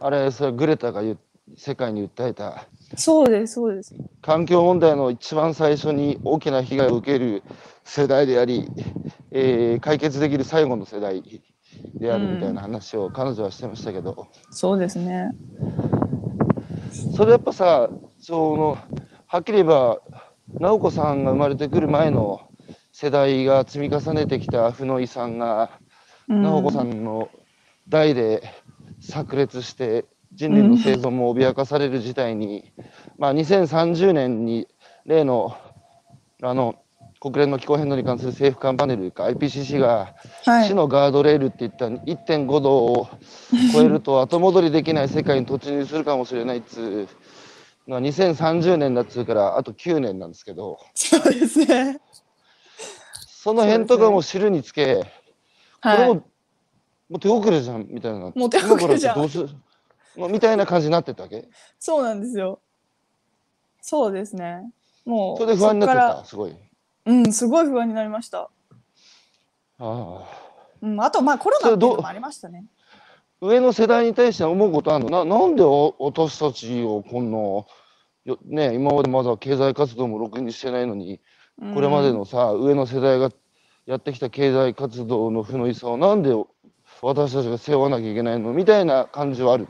[0.00, 1.18] あれそれグレタが言う
[1.56, 2.66] 世界に訴えた。
[2.96, 3.94] そうですそうです。
[4.22, 7.42] 環境問題の一番最初に大きな被害を受ける
[7.84, 8.68] 世代であり、
[9.30, 11.22] えー解決できる最後の世代
[11.94, 15.30] であるみたいな話を彼女はしてましたけど、そうですね。
[17.16, 18.78] それやっぱさその
[19.26, 20.00] はっきり言えば
[20.58, 22.40] 直子さんが生まれてくる前の
[22.92, 25.70] 世代が積み重ねてきた負の遺産が
[26.28, 26.42] うん。
[26.42, 27.30] 直子さんの
[27.88, 28.42] 代で
[29.00, 32.72] 炸裂して人類の生存も脅かされる事態に、
[33.18, 34.68] まあ、2030年に
[35.06, 35.56] 例の
[36.42, 36.76] あの
[37.20, 40.14] 国連の気候変動に関する政府間パネルか IPCC が
[40.44, 40.68] はい。
[40.68, 43.08] 死のガードレールって言った1.5度を
[43.72, 47.08] 超えると後戻りできない世界に突入するかもしれないっつ
[47.86, 51.98] うのは2030年だっつうからあと9年なんですけどそうですね。
[53.26, 55.98] その辺とかも知るにつけ、こはい。
[55.98, 56.14] れも
[57.08, 59.48] もう手遅れじゃんみたいなもう手遅れじゃんどうする？
[59.48, 59.67] まあ
[60.26, 61.48] みたいな感じになってたわけ？
[61.78, 62.60] そうなんですよ。
[63.80, 64.72] そうですね。
[65.04, 66.24] もう、それで不安になってた？
[66.24, 66.54] すごい
[67.06, 68.40] うん、すごい不安になりました。
[68.40, 68.50] あ
[69.78, 70.22] あ
[70.82, 72.64] うん、あと、まあ、コロナっていうのもありましたね。
[73.40, 75.24] 上の世代に対して思うことあるの？
[75.24, 81.20] ななんでお私たちをこんなよ、ね、今までまだ経済活動もろくにしてないのに
[81.62, 83.30] うんこれまでのさ、上の世代が
[83.86, 86.34] やってきた経済活動の負の遺産をなんで
[87.00, 88.52] 私たちが背負わなきゃいけないの？
[88.52, 89.68] みたいな感じはある。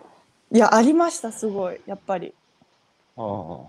[0.53, 2.35] いや、ありました、すごい、やっぱり。
[3.17, 3.67] あ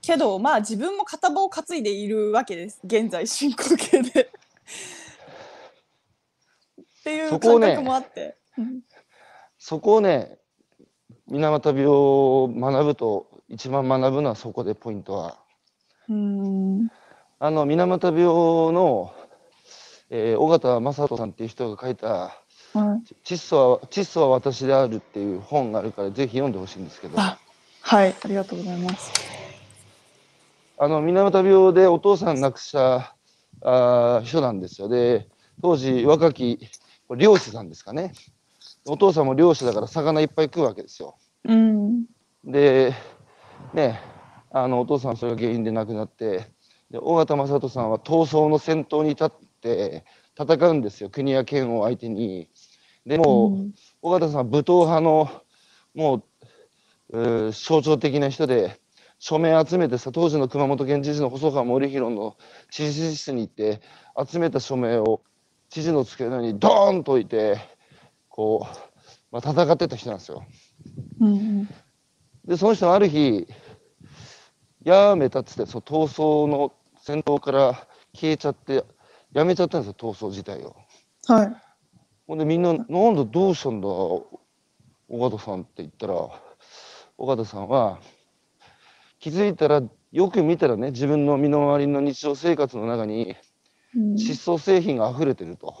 [0.00, 4.22] けど、まあ、自分も片棒を担いでいるわけです、現在進行形で。
[4.22, 4.26] っ
[7.04, 8.36] ていう感覚もあって。
[8.58, 8.80] うん
[9.66, 10.36] そこをね
[11.26, 15.38] 水俣病を学ぶと一番学ぶのはそこでポイントは
[16.06, 16.88] うん。
[17.38, 19.14] あの水俣病の、
[20.10, 22.43] えー尾形正人さんっていう人が書いた
[22.74, 27.18] はい「窒素は窒素は私である」っていう本があるからぜひ読んでほしいんですけど。
[27.20, 27.38] あ
[27.80, 29.12] はい、ありがとうございます。
[30.78, 33.14] あの水俣病でお父さん亡くした
[33.62, 34.88] あー人なんですよ。
[34.88, 35.28] で
[35.62, 36.58] 当時若き
[37.16, 38.12] 漁師さんですかね。
[38.86, 41.16] お父さんも漁師だから魚いっぱい食うわけですよ。
[41.44, 42.06] うん。
[42.44, 42.92] で
[43.72, 44.00] ね
[44.50, 46.50] あのお父さんはそれが原因で亡くなって
[46.90, 49.30] で尾形正人さんは闘争の先頭に立っ
[49.64, 50.04] て
[50.38, 52.48] 戦うんですよ国や県を相手に
[53.06, 55.30] でもう、うん尾形さんは武闘派の
[55.94, 56.22] も
[57.08, 58.78] う象徴的な人で
[59.18, 62.36] 署名集めてさ当時の熊本県知事の細川守弘の
[62.70, 63.80] 知事室に行って
[64.30, 65.22] 集めた署名を
[65.70, 67.56] 知事の机の上にドーンと置いて
[68.28, 68.76] こう、
[69.32, 70.44] まあ、戦ってた人なんですよ。
[71.20, 71.66] うん。
[72.44, 73.48] でその人がある日
[74.82, 78.84] やめたっつってその闘争の戦闘から消えちゃって
[79.34, 80.74] やめちゃったんですよ闘争自体を。
[81.26, 81.56] はい。
[82.26, 84.24] ほんでみんな「なんだどうしたんだ尾
[85.10, 86.14] 形さん」って言ったら
[87.18, 87.98] 尾形さんは
[89.18, 93.36] 気づいたらよく見たらね自分の身の回りの日常生活の中に
[93.94, 95.74] うん窒素製品が溢れてると。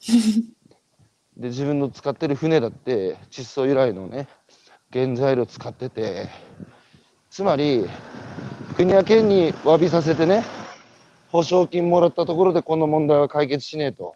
[1.36, 4.26] で自分の使ってる船だって窒素由来のね
[4.90, 6.28] 原材料使ってて
[7.28, 7.84] つまり
[8.76, 10.44] 国や県に詫びさせてね
[11.36, 14.14] 保証金もらったところでこの問題は解決しねえと。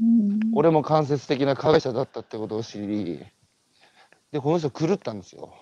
[0.00, 0.38] うん。
[0.54, 3.20] 俺も間接的な加害者だったってことを知り。
[4.30, 5.52] でこの人狂ったんですよ。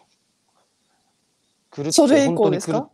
[1.75, 2.91] 狂ってそれ以降ですか？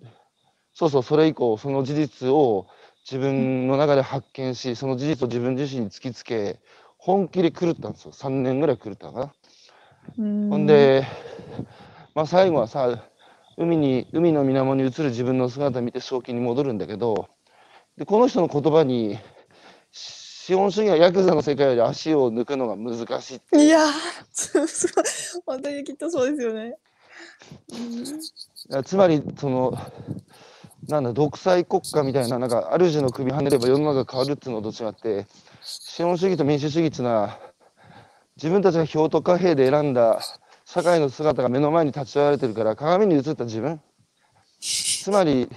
[0.72, 2.68] そうそうそれ以降その事実を
[3.04, 6.60] 自分の中で発見しその事実を自分自身に突きつけ
[6.96, 8.12] 本気で狂ったんですよ。
[8.12, 9.34] 3年ぐらい狂ったかな、
[10.16, 10.48] うん。
[10.48, 11.04] ほんで
[12.14, 13.04] まあ最後はさ
[13.56, 17.28] 海に海の水面に映る自分の姿を見て正気に戻るんだけど
[17.96, 19.18] でこの人の言葉に
[19.92, 23.90] 資本主義はヤクザの世界より足を抜くのが難しいっていやー、
[24.32, 26.76] そうそう本当にきっとそうですよね。
[28.84, 29.78] つまりその
[30.88, 35.26] なんだ独裁国家みたいななんか主の首跳ねれば世の中変わるっていうのと違って
[35.62, 37.38] 資本主義と民主主義っていうのは
[38.36, 40.20] 自分たちが票と貨幣で選んだ
[40.64, 43.80] 社会の姿が目の前に立ち現れてるから鏡に映った自分。
[44.60, 45.48] つまり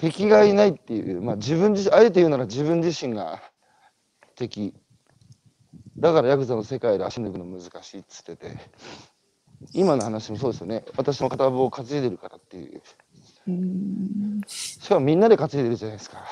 [0.00, 3.42] 敵がいないっていう、まあ、自分自身あえて言うなら自分自身が
[4.34, 4.72] 敵。
[5.98, 8.56] だからヤクザの世界で足抜くの難しいっつってて。
[9.74, 10.86] 今の話もそうですよね。
[10.96, 12.82] 私も片棒を担いでるからっていう。
[13.46, 14.40] うん。
[14.46, 16.24] しかもみんなで担いでるじゃないですか。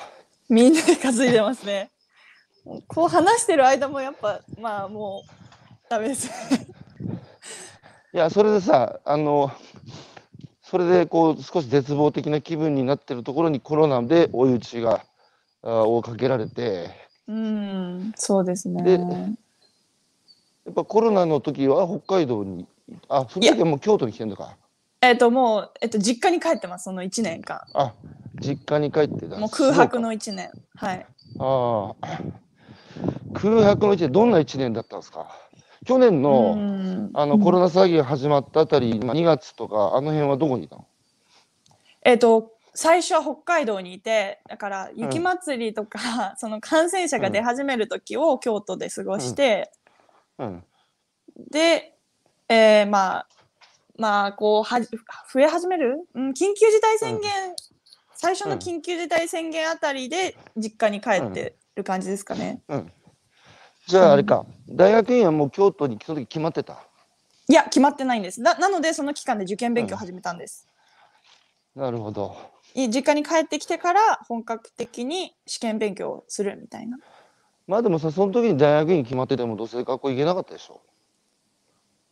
[0.49, 1.91] みんなで担いでますね。
[2.87, 5.31] こう話してる間もやっぱまあもう
[5.91, 6.31] ダメです。
[8.15, 9.53] いやそれでさあの
[10.71, 15.05] それでこう少し絶望的な気分になってるところにコロナで追い打ちが
[15.63, 16.91] あをかけられて
[17.27, 19.37] うん、そうですでね。
[20.67, 22.67] やっぱコロナの時は北海道に
[23.09, 24.57] あその時はもう京都に来てんのか
[25.01, 27.63] えっともうえっと実家に帰ってますその一年間。
[27.75, 27.95] あ
[28.41, 30.51] 実家に帰ってたもう空白の一年。
[30.75, 30.99] はい。
[30.99, 31.07] か
[31.41, 32.19] ああ
[33.33, 35.29] 空白の一年どんな一年だったんですか？
[35.89, 37.11] 去年の、うん。
[37.15, 37.69] あのコロナ。
[37.69, 40.87] ナ騒ぎが始まったあたり、まあ、2月とかあの辺はどこにいたの？
[42.03, 49.73] えっと最初は北海道にいてだから雪まつりとか、 その感染者が出始める時を京都で過ごして、
[50.39, 50.65] うん。
[51.51, 51.95] で、
[52.51, 53.27] えーまあ
[53.97, 54.89] まあこうはじ
[55.33, 57.31] 増え始める、うん、緊急事態宣言
[58.15, 62.61] 最初の緊急事態宣言あたりで実家に帰ってる感じですかね。
[62.69, 62.93] うん。
[63.89, 66.87] じゃああれか、大学院はもう京都にその時決まってた？
[67.49, 68.43] いや、決まってないんです。
[68.43, 70.69] ななので、その期間で受験勉強を始めたんです。
[71.75, 72.37] なるほど。
[72.75, 76.99] い実家に帰ってきてから本格的に試験勉強をするみたいな。
[77.67, 80.83] まあでもさ、その時に大学院決まっててもどうせ学校行けなかったでしょ。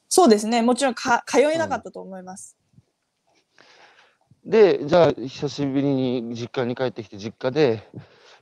[0.09, 0.63] そうですね。
[0.63, 2.57] もちろんか通えなかったと思います。
[4.47, 7.87] で、じゃあ久しぶりに実家に帰ってきて実家で、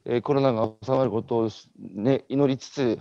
[0.07, 2.99] えーコロナが収まることを、ね、祈りつつ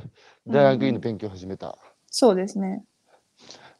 [0.48, 1.78] 大学院の勉強を始めた。
[2.08, 2.84] そうですね。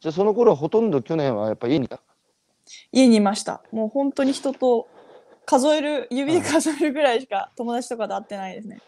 [0.00, 2.00] じゃあその頃はほとんど去年はやっぱ家にいた？
[2.92, 3.62] 家にいました。
[3.72, 4.88] もう本当に人と
[5.46, 8.80] 数える、指で数えるぐらいしか友達とかと会ってないですね。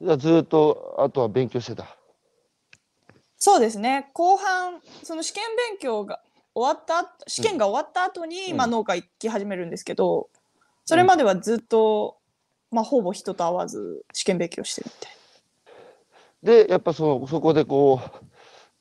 [0.00, 1.86] じゃあずっとあとは勉強してた？
[3.38, 4.10] そうですね。
[4.12, 6.20] 後半、その試験勉強が
[6.54, 10.28] 終わった後、試験が終わった後に、うんまあ農家行き始めるんですけど、
[10.84, 12.18] それまではずっと、
[12.70, 18.24] まあほぼ人と会わず試験勉強してるみたいで、やっぱそのそこでこう、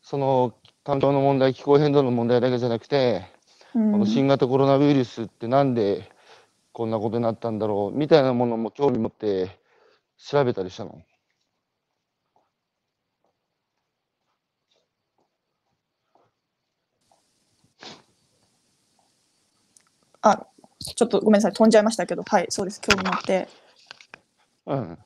[0.01, 3.25] その環境の問題、気候変動の問題だけじゃなくて、
[3.75, 3.81] な。
[3.81, 6.09] うんこの新型コロナウイルスってなんで
[6.71, 9.59] こんなことになったんだろうみたいなものも興味持って
[10.17, 11.01] 調べたりしたの？
[20.21, 20.47] あ、
[20.95, 21.53] ちょっとごめんなさい。
[21.53, 22.81] 飛んじゃいましたけど、はい、そうです。
[22.81, 23.47] 興味持って。
[24.69, 24.97] うん。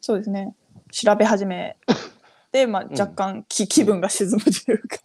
[0.00, 0.54] そうですね。
[0.90, 1.76] 調べ始め
[2.52, 4.98] て、 まあ、ん若干気, 気分が沈むというか、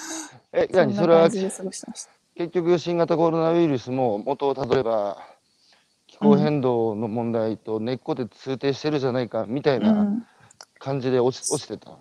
[0.52, 1.28] え、何それは。
[1.30, 5.18] 結局新型コロナウイルスも元をたどれば
[6.06, 10.26] 気候変動の問題と根っこで通底してるじゃないかみたいうなん
[10.78, 11.98] 感じで落ち,、落ちてた。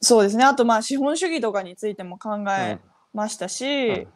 [0.00, 0.44] そうですね。
[0.44, 2.80] あと、まあ、資本主義とかについても考え
[3.12, 4.08] ましたし、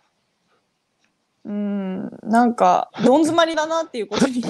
[1.44, 4.42] うん、なんか、どん詰まりだなっていうことに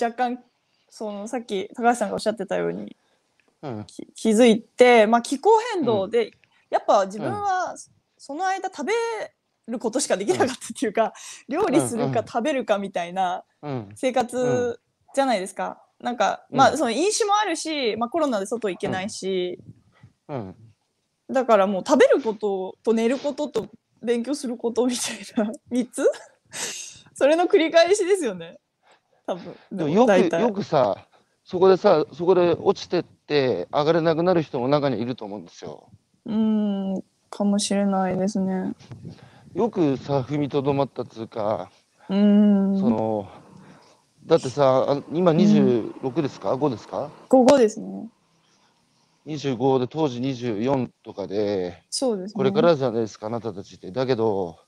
[0.00, 0.44] 若干、
[0.88, 2.96] その、さっき高橋さんがおっしゃってたように
[3.62, 3.84] うん。
[3.84, 6.32] き気づいて、まあ、気候変動で、
[6.70, 7.74] やっぱ自分は
[8.16, 8.92] その間食べ
[9.68, 11.12] ることしかできなかったっていうか、
[11.48, 12.14] 料理するうんうん。
[12.14, 13.88] か食べるかみたいなうん。
[13.94, 14.80] 生活
[15.14, 15.82] じゃないですか。
[16.00, 16.58] なんか、うん。
[16.58, 19.58] まあ、その飲酒もあるし、まあ、コロナで外行けないし、
[20.28, 20.54] うん。
[21.28, 23.68] だからもう食べることと寝ることと
[24.02, 26.10] 勉強することみたいな3つ？
[27.14, 28.58] それの繰り返しですよね
[29.30, 29.54] 多分。
[29.72, 31.06] でもよくよくさ
[31.44, 35.88] そこでさそこで落ちてって上がれなくなる人も中にいると思うんですよ。
[36.26, 38.72] うーんかもしれないですね。
[39.54, 41.70] よくさ踏みとどまったっつうか、
[42.08, 42.80] うーん。
[42.80, 43.28] その
[44.26, 47.10] だってさあ今26ですか、5ですか？
[47.28, 48.08] 午後ですね。
[49.26, 52.34] 25で当時24とかでそうですね。
[52.34, 53.92] これからじゃないですか、あなたたちって。
[53.92, 54.58] だけど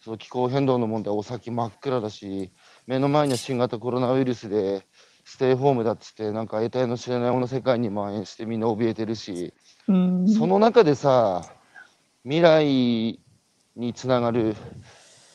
[0.00, 2.52] その気候変動の問題お先真っ暗だし
[2.86, 4.86] 目の前には新型コロナウイルスで
[5.24, 9.54] ステイホームだっつってなんか得体の知れないもの世界に蔓延してみんな怯えてるし、
[9.88, 11.42] うんその中でさ
[12.24, 13.20] 未来
[13.76, 14.56] につながる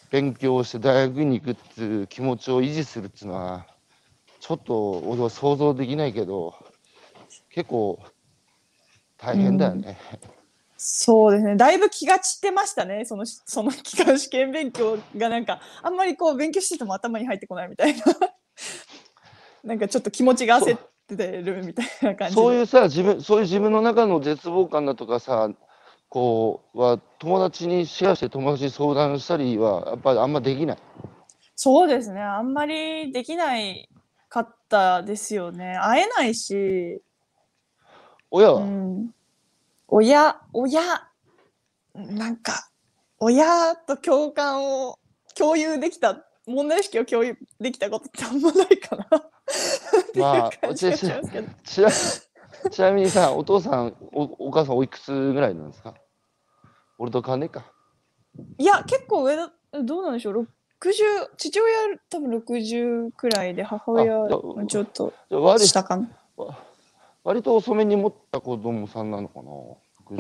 [0.10, 3.68] 勉強をして大学に行くっていう気持ちを維持するっていうのは
[4.40, 6.56] ちょっと俺は想像できないけど
[7.50, 8.00] 結構
[9.18, 9.98] 大変だよね。
[10.82, 11.58] そうですね。
[11.58, 13.04] だいぶ気が散ってましたね。
[13.04, 18.04] そのその期間試験勉強がなんかあんまりこう勉強してても頭に入ってこないみたいな。
[19.66, 20.80] なんかちょっと気持ちが焦っ
[21.18, 25.50] てるみたいな感じでそういうさ自分そういう自分の中の絶望感だとかさ
[26.08, 30.78] こうは友達にシェアして友達に相談したりはやっぱりあんまできない。
[31.56, 32.22] そうですね。
[32.22, 33.90] あんまりできない
[34.30, 35.78] かったですよね。
[35.82, 37.02] 会えないし、
[38.32, 39.14] 親は、うん、
[39.90, 40.82] 親、親、
[41.96, 42.70] なんか、
[43.20, 44.98] 親と共感を
[45.36, 49.08] 共有できた、問題意識を共有できたことってあんまないかな。
[50.16, 51.90] まあちな
[52.72, 55.94] ちなみにさお父さんおお母さんおいくつぐらいなんですか？
[56.98, 57.66] 俺と変わんねえか。
[58.58, 59.52] いや、結構上だ、
[59.84, 60.48] どうなんでしょう
[60.82, 64.06] ？60、父親多分60くらいで、母親
[64.68, 65.14] ちょっと
[65.68, 66.10] 下かな。
[67.30, 69.52] 割と遅めに持った子供さんなのかな？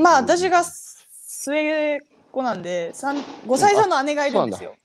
[0.04, 2.00] まあ私が末っ
[2.32, 4.76] 子なんで三5歳差の姉がいるんですよ。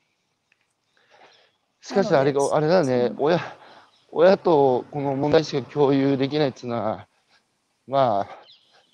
[1.83, 3.13] しかしあれがあれだね。
[3.19, 3.39] 親
[4.11, 7.07] 親とこの問題しか共有できないっていうのは
[7.87, 8.39] まあ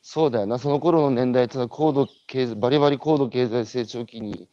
[0.03, 0.59] そうだよな。
[0.59, 4.49] その頃の年代っていうのは高度経済バリバリ高度経済成長期に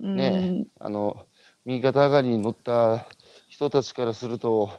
[0.00, 0.16] うん。
[0.16, 1.24] ねあの
[1.64, 3.06] 右肩上がりに乗った
[3.48, 4.72] 人たちからすると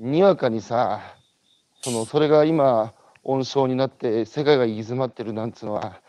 [0.00, 1.14] にわかにさ
[1.82, 6.00] そのそれが今温床になって世界が行き詰まってるなんていうのは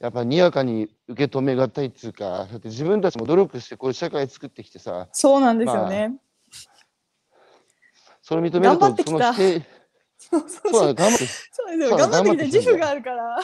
[0.00, 6.16] やっぱにやかに受け止めがたいっつうか、だって自分たちも努力してこういう社会作ってきてさ、そうなんですよね。
[8.20, 9.66] それ認めると頑張って、きたその否定、
[10.18, 11.88] そうそうそうそうだね、頑張って、そうですよ。
[11.88, 13.38] そう頑張ってきて頑張ってきて自負があるから。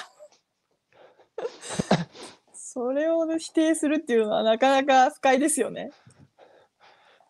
[2.52, 5.92] それを否定するっていうのはなかなか不快ですよね。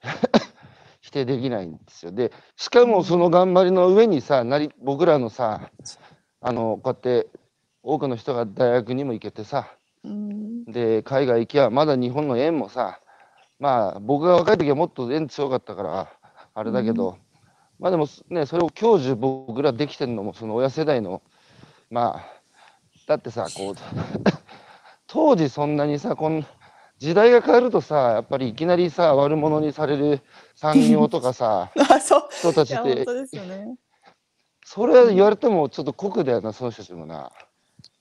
[1.11, 2.13] 否定できないんですよ。
[2.13, 5.71] で、しかもその頑張りの上にさ、なり僕らのさ、
[6.41, 7.29] あの、こうやって
[7.83, 10.65] 多くの人が大学にも行けてさ、うん。
[10.67, 13.01] で、海外行きゃ、まだ日本の円もさ、
[13.59, 16.13] まあ、僕が若い時はもっと円強かったから、
[16.55, 17.19] あれだけど、
[17.81, 21.23] まあでもね、それを享受僕らできてるのも、その親世代の、
[21.91, 22.27] まあ、
[23.09, 23.75] だってさ、こう、
[25.09, 26.47] 当時そんなにさ、こん
[27.01, 30.21] 時代が変わるとさ、やっぱりいきなりさ、悪者にされる
[30.55, 32.29] 産業とかさ、 あ、そう。
[32.31, 33.77] 人たちってね。
[34.67, 37.33] それは言われてもちょっと酷だよな、その人たちもな。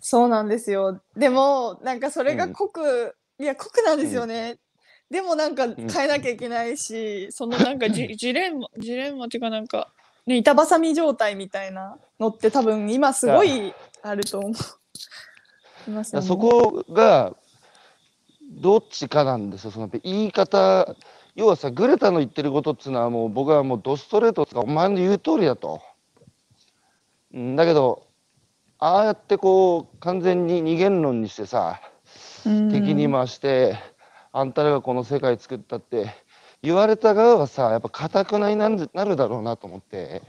[0.01, 0.99] そうなんですよ。
[1.15, 4.57] でも、なんかそれがうんいや、濃くなんですよね。
[5.09, 9.93] でもなんか変えなきゃいけないし、そのなんかジジレンマ、ジレンマっていうかなんか、
[10.27, 14.51] ね、板挟み状態みたいなのって多分今すごいあると思う。
[15.87, 17.33] いますよねそこが
[18.49, 20.95] どっちかなんですよ、その言い方、
[21.35, 25.81] 要はさ、グレタの言ってることっていうのは、もう僕はもうドストレートとか、お前の言う通りだと。
[27.33, 28.07] うんだけど、
[28.79, 31.79] ああやってこう、完全に二元論にしてさ、
[32.45, 33.77] うん敵に回して、
[34.31, 36.09] あんたらがこの世界作ったって、
[36.61, 40.21] 言われた側はさ、やっぱかたくなになるなるだろうなと思って。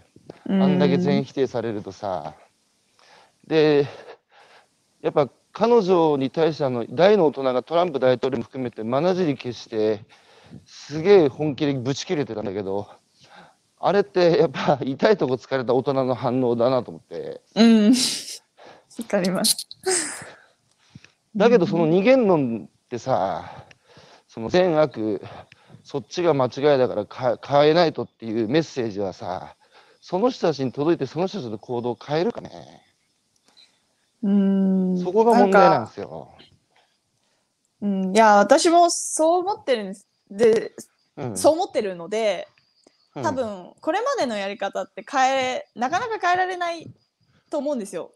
[0.49, 2.35] あんだけ全否定されるとさ、
[3.47, 3.87] で、
[5.01, 10.05] やっぱ彼女に対してあの大の大人がトランプ大統領も含めてまなじり消して、
[10.65, 12.89] すげえ本気でぶち切れてたんだけど、
[13.79, 17.89] あれってやっぱ痛いとこ疲れた大人の反応だなと思って、うん。
[17.89, 17.95] わ
[19.09, 19.69] かります。
[21.35, 23.65] だけどその二元論ってさ、
[24.29, 25.23] その善悪、
[25.83, 29.57] そっちが間違いだからか変えないとっていうメッセージはさ、
[30.01, 32.51] その人たちに届いてその人たちの行動を変えるかね。
[34.23, 34.99] うん。
[34.99, 36.33] そこが問題なんかですよ。
[37.83, 40.09] うん、いや、私もそう思ってるんです。
[40.31, 40.73] で、
[41.16, 42.49] うんそう思ってるので、
[43.14, 46.89] うん多分これまでのやり方って変えなかなか変えられない
[47.51, 48.12] と思うんですよ。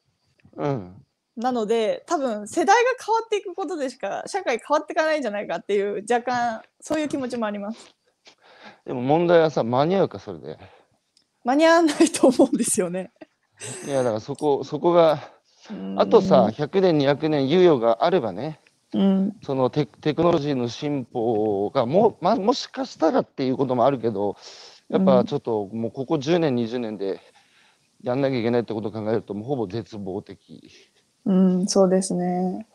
[0.57, 1.05] うん。
[1.37, 7.95] なので多分世代が変わっていくことでしか社会変わっていかないんじゃないかっていう若干そういう気持ちもあります。
[8.85, 10.59] でも問題はさ、間に合うか、それで。
[11.43, 13.13] 間に合わないと思うんですよね。
[13.87, 15.19] いや、だからそこ、そこが、うん
[15.97, 18.61] あとさ、100年、200年猶予があればね、
[18.93, 24.37] うん、そのテテクノロジーの進歩がも,、ま、もしかしたらっていうこともあるけど、
[24.89, 27.21] やっうんぱちょっともうここ10年、20年で
[28.03, 30.71] やんなきゃいけないってことを考えると、もうほぼ絶望的。
[31.25, 32.67] うん、そうですね。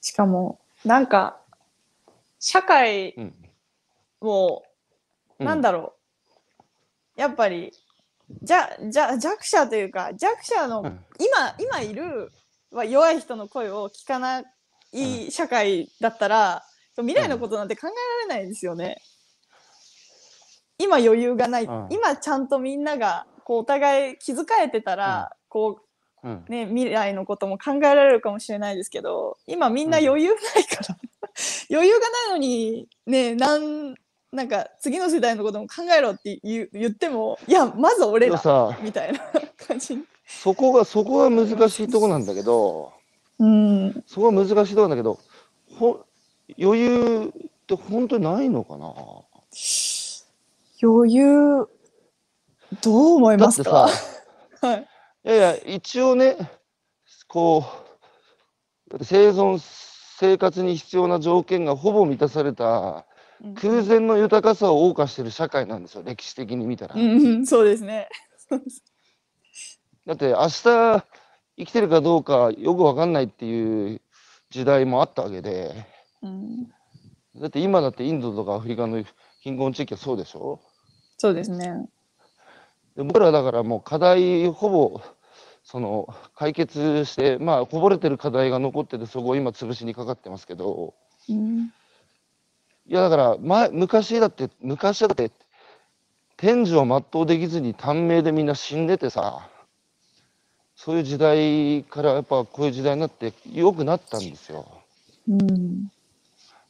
[0.00, 1.38] しかもなんか
[2.38, 3.34] 社会うん。
[4.20, 4.64] も
[5.38, 5.94] うなんだろ
[7.16, 7.72] う、やっぱり
[8.42, 11.00] じゃじゃ弱者というか弱者の、うん。
[11.18, 12.32] 今今いる
[12.70, 14.42] は弱い人の声を聞かな
[14.92, 16.62] い社会だったら、
[16.96, 18.96] 未来のことなんて考えられないですよね。
[20.78, 21.88] 今余裕がない、うん。
[21.90, 25.80] 今ちゃんとみんながこうお互い気遣えてたら、こ
[26.22, 26.44] うん。
[26.46, 30.96] うね未来のことも考えられるかもしれないですけど今みんな余裕ないから、
[31.70, 33.94] 余裕がないのにねなん
[34.32, 38.40] なんか次の世代のことも考えろって言う言ってもいやまず俺ら
[38.80, 39.18] みたいな
[39.66, 39.98] 感じ。
[40.26, 42.92] そこが、そこが難しいとこなんだけど、
[43.40, 45.18] うん、そこが難しいとこなんだけど、
[45.76, 46.04] ほ
[46.56, 48.94] 余裕って本当にないのかな？
[50.80, 51.68] 余裕
[52.80, 53.88] どう思いますか？
[53.88, 53.98] さ、
[54.68, 54.86] はい、
[55.24, 56.36] いやいや、一応ね、
[57.26, 57.64] こ
[58.92, 59.58] う、生存、
[60.18, 63.04] 生活に必要な条件がほぼ満たされたうん
[63.60, 66.94] 空前の豊かさを謳歌してる社会なんですよ、歴史的に見たら。
[66.94, 68.08] うん、そうですね。
[70.06, 71.04] だって明日生
[71.56, 74.00] きてるかどうかよくわかんないっていう
[74.50, 75.74] 時代もあったわけで、
[76.22, 76.68] うん、
[77.36, 79.04] だって今だってインドとかアフリカの
[79.40, 80.60] 貧困地域はそうでしょ？
[81.18, 81.88] そうですね。
[82.96, 85.00] で僕らだからもう課題ほぼ
[85.62, 90.94] その解決してまあこぼれてる課題が残っててそこを今潰しにかかってますけど
[91.28, 91.72] うん、
[92.86, 95.30] いやだから前昔だって昔だって
[96.36, 99.48] 天寿を全うできずに短命でみんな死んでてさ
[100.74, 104.66] そういう時代からやっぱこういう時代になって良くなったんですよ。
[105.28, 105.88] うん、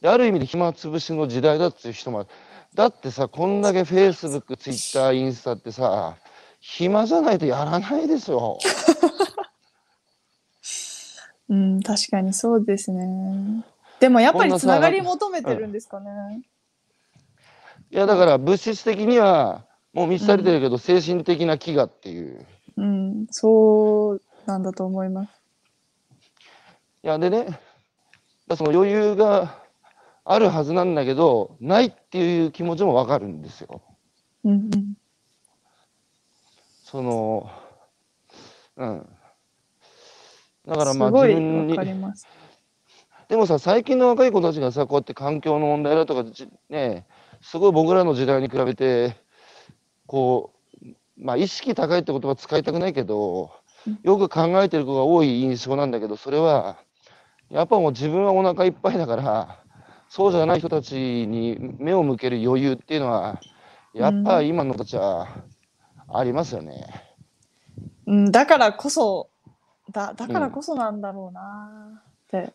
[0.01, 2.27] である意味で暇つぶしの時代だっていう人も
[2.75, 6.17] だってさこんだけフェイスブックツイッターインスタってさ
[6.59, 8.59] 暇じゃないとやらないですよ。
[11.47, 13.63] うん、確かにそうですね。
[14.01, 16.41] でもやっぱりつながり求めてるんですかね。
[17.91, 22.45] いやだから物質的にはもう満ち足りてるけど、精神的な飢餓っていう。
[22.77, 25.41] うん、そうなんだと思います。
[27.03, 27.59] いやでね、
[28.55, 29.59] その余裕が
[30.25, 33.83] あるはずなんだけど、ないっていう気持ちもわかるんですよ。
[34.45, 34.93] うんうん。
[36.85, 37.51] その、
[38.77, 39.07] うん。
[40.65, 42.27] だだからまあすごい自分にわか、ります。
[43.31, 47.05] でもさ、最近の若い子たちがさ、こうやって環境の問題だとか、じね、
[47.39, 49.15] すごい僕らの時代に比べて、
[50.05, 50.51] こ
[50.83, 53.51] う、まあ意識高いって言葉使いたくないけど
[53.87, 56.75] うん、よく考えてる子が多い印象なんだけど、それは、
[57.49, 59.63] やっぱもう自分はお腹いっぱいだから、
[60.09, 63.39] そうじゃない人たちに目を向ける余裕っていうのは、
[63.93, 65.29] やっぱ今の子たちは
[66.13, 66.85] ありますよね。
[68.07, 69.29] うん、だからこそ、
[69.89, 72.53] だだからこそなんだろうなって。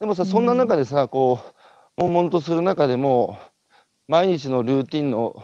[0.00, 1.40] でもさ、うんそんな中でさ、こ
[1.96, 3.38] う、悶々とする中でも、
[4.06, 5.42] 毎日のルーティンの、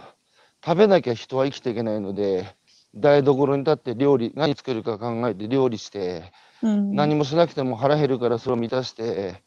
[0.65, 2.55] 食べなきゃ人は生きていけないので、
[2.95, 6.33] 台所に立って料理、何作るか考えて料理して、
[6.63, 9.43] うん、何もしなくても腹減るからそれを満たして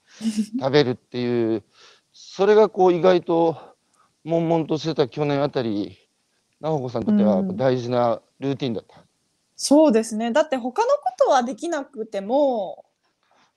[0.60, 1.64] 食べるっていう、
[2.14, 3.58] それがこう意外と
[4.26, 5.98] 悶々としてた去年あたり、
[6.60, 9.02] 直子さんにとってはうん大事なルーティンだった？
[9.56, 10.32] そうですね。
[10.32, 12.87] だって他のことはできなくても、うん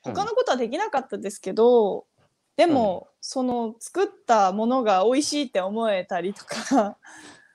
[0.02, 2.06] 他のことはできなかったですけど、
[2.56, 6.96] でも、その作ったものが美味しいって思えたりとか、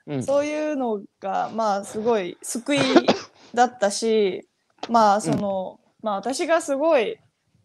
[0.06, 0.22] うん。
[0.22, 2.78] そういうのがまあすごい救い
[3.54, 4.48] だったし、
[4.88, 7.18] まあその、まあ私がすごい、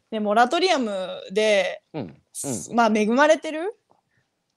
[0.10, 2.22] ね、モラトリアムで、うん。
[2.74, 3.76] まあ恵まれてる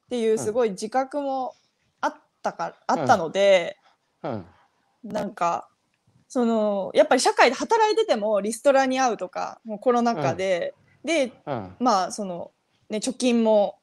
[0.07, 1.55] っていうすごい自覚も
[2.01, 3.79] あったか、あったので、
[4.23, 4.47] うん。
[5.03, 5.69] なんか
[6.35, 10.75] そのやっぱり社会で働いててもリストラに遭うとかもうコロナ禍で、
[11.05, 11.77] でうん。
[11.79, 12.51] まあその
[12.91, 13.79] ね貯金も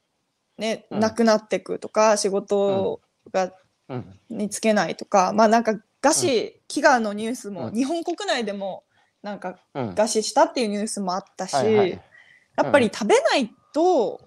[0.57, 2.99] ね、うんなくなってくとか仕事
[3.31, 3.53] が
[3.87, 4.19] うん。
[4.29, 8.83] につけないとか、まあなんか餓死、飢餓のニュースも、うん日本国内でも
[9.23, 9.89] なんかうん。
[9.91, 12.01] 餓死したっていうニュースもあったし、はいはい
[12.57, 14.19] やっぱり食べないと、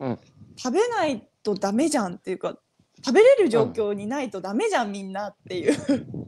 [0.00, 0.18] うん
[0.56, 2.56] 食べないとダメじゃんっていうか
[3.04, 6.23] 食べれる状況にないとダメじゃんみんなっていううん。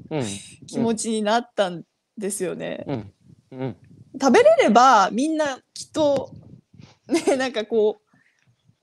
[0.67, 1.85] 気持ちになったん
[2.17, 2.85] ですよね。
[2.87, 3.13] うん。
[3.53, 3.77] うん。
[4.21, 6.31] 食べれればみんなきっと
[7.09, 8.01] ね なんかこ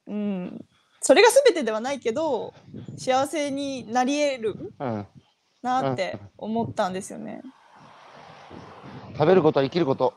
[0.08, 0.66] う、うん、
[1.02, 2.54] それが全てではないけど
[2.98, 5.08] 幸せになり得るうん。
[5.64, 7.42] なって思ったんですよね。
[9.14, 10.14] 食べることは生きること。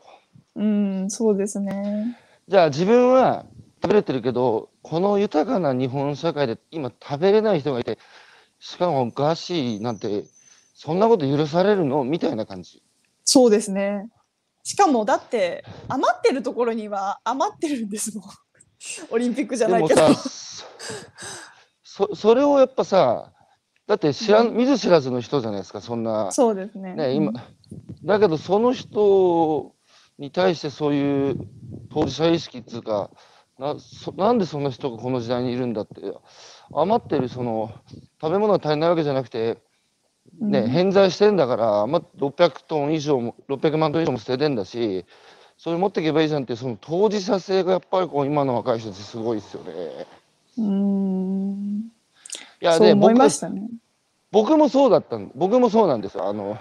[0.57, 2.19] うん、そうですね。
[2.49, 3.47] じゃあ自分は
[3.83, 7.99] 食べれてるけど、この豊かな日本社会で今食べれない人がいて、
[8.59, 10.25] しかも餓死なんて、
[10.79, 12.05] そんなこと許されるの？
[12.05, 12.83] みたいな感じ。
[13.25, 14.11] そうですね。
[14.63, 18.29] しかもだって余ってるところには余ってるんですもん。
[19.11, 20.13] オリンピックじゃないけど。
[20.15, 20.67] さ、
[21.83, 23.33] そ それをやっぱさ、
[23.87, 26.31] だって知らん、見ず知らずの人じゃないですか、そんな。
[26.31, 26.95] そうですね。
[26.95, 27.33] ね、今、
[28.05, 29.75] だけどその人
[30.19, 31.37] に対してそういう
[31.91, 33.11] 当事者意識っていうか、
[33.59, 35.95] なそなんでそんな人がこの時代にいるんだって、
[36.75, 37.73] 余ってるその
[38.21, 39.59] 食べ物が足りないわけじゃなくて、
[40.41, 45.05] ね、うん偏在してんだから、余っ600トン以上も、600万トン以上も捨ててんだし、
[45.59, 50.07] それ持っていけばいいじゃんってその当事者性がやっぱりこう今の若い人たちすごいですよね。
[50.59, 51.91] うん。
[52.61, 53.31] いや、で、そう思い僕。
[54.33, 56.29] 僕もそうだったん僕もそうなんですよ。
[56.29, 56.59] あの、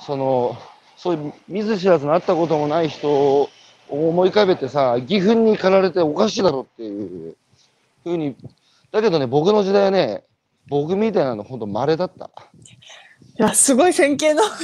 [0.00, 0.56] その、
[0.96, 3.48] そういう見ず知らずの会ったこともない人を
[3.88, 7.36] 思い浮かべてさ、義憤に駆られておかしいだろっていう
[8.02, 8.34] ふうに、
[8.90, 10.24] だけどね、僕の時代はね、
[10.68, 12.30] 僕みたいなの本当稀だった。
[13.38, 14.42] いや、すごい先見の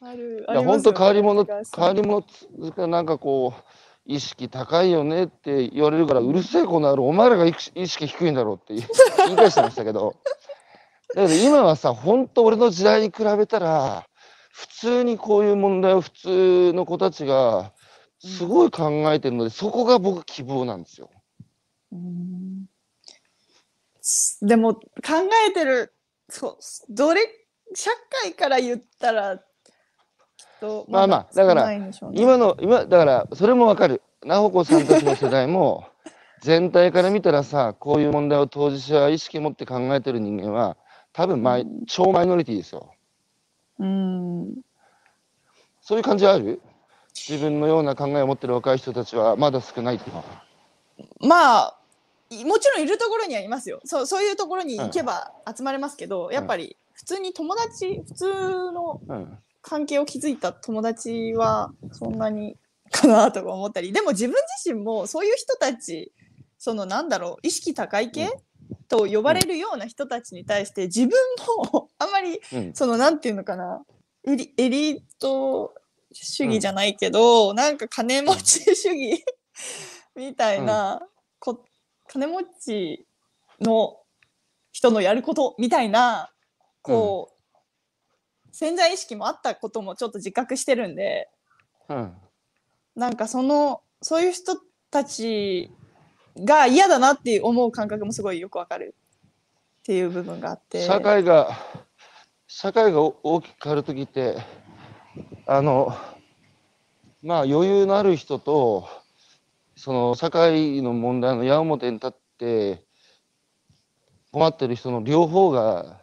[0.00, 0.46] ある。
[0.48, 2.02] いや、本当変わり者、変わり。
[2.02, 2.24] り者
[2.86, 3.62] なんかこう、
[4.06, 8.86] 意識高いよねって言われるから、うるせえこの野郎、お前らが意識低いんだろうって言い
[9.26, 10.16] 言い返してましたけど、
[11.14, 14.06] だけど今はさ、本当俺の時代に比べたら、
[14.50, 17.72] 普通にこういう問題を普通の子たちが、
[18.18, 21.10] すごい考えてるので、そこが僕希望なんですよ。
[21.92, 22.66] うん
[24.42, 24.82] でも考
[25.48, 25.92] えてる
[26.28, 26.56] そう
[26.88, 27.20] どれ
[27.74, 27.90] 社
[28.24, 29.44] 会から言ったらきっ
[30.60, 31.72] とまあまあだから
[32.12, 34.02] 今の、今、だから、それもわかる。
[34.24, 35.86] 直子さんたちの世代も、
[36.42, 40.76] 全体から見たらさ、こういう問題を当事者意識持って考えてる人間は、
[41.12, 42.92] 多分マイ、超マイノリティですよ。
[43.78, 44.54] うん
[45.80, 46.60] そういう感じはある？
[47.14, 50.24] 自分のような考えを持ってる若い人たちはまだ少ないっていうのは。
[51.20, 51.77] まあい
[52.44, 53.80] もちろんいるところにはいますよ。
[53.84, 59.38] そうそういうところに行けば集まれますけど、やっぱり普通に友達普通のうん。
[59.60, 62.56] 関係を築いた友達はそんなに
[62.90, 66.12] かなとか思ったりでも自分自身もそういう人たち
[66.58, 68.30] そのなんだろう意識高い系、
[68.88, 71.10] と呼ばれるような人たちに対して自分
[71.70, 72.72] もあんまりうん。
[72.72, 73.82] そのなんていうのかな
[74.26, 75.74] エリエリート
[76.12, 79.22] 主義じゃないけど、なんか金持ち主義
[80.14, 81.02] みたいな、
[81.38, 81.64] こ
[82.08, 83.06] 金持ち
[83.60, 83.98] の
[84.72, 86.30] 人のやることみたいな
[86.82, 87.56] こう、
[88.52, 91.28] 潜在意識もあったこともちょっと自覚してるんで
[91.88, 92.12] うん
[92.96, 94.56] なんかそのそういう人
[94.90, 95.70] たち
[96.36, 98.96] が嫌だなって思う感覚もすごいよくわかる
[99.80, 100.84] っていう部分があって。
[100.84, 101.56] 社会が
[102.48, 104.36] 社会が大きく変わる時って
[105.46, 105.96] あの
[107.22, 108.88] まあ余裕のある人と
[109.78, 112.82] その社会の問題の矢面に立って
[114.32, 116.00] 困ってる人の両方が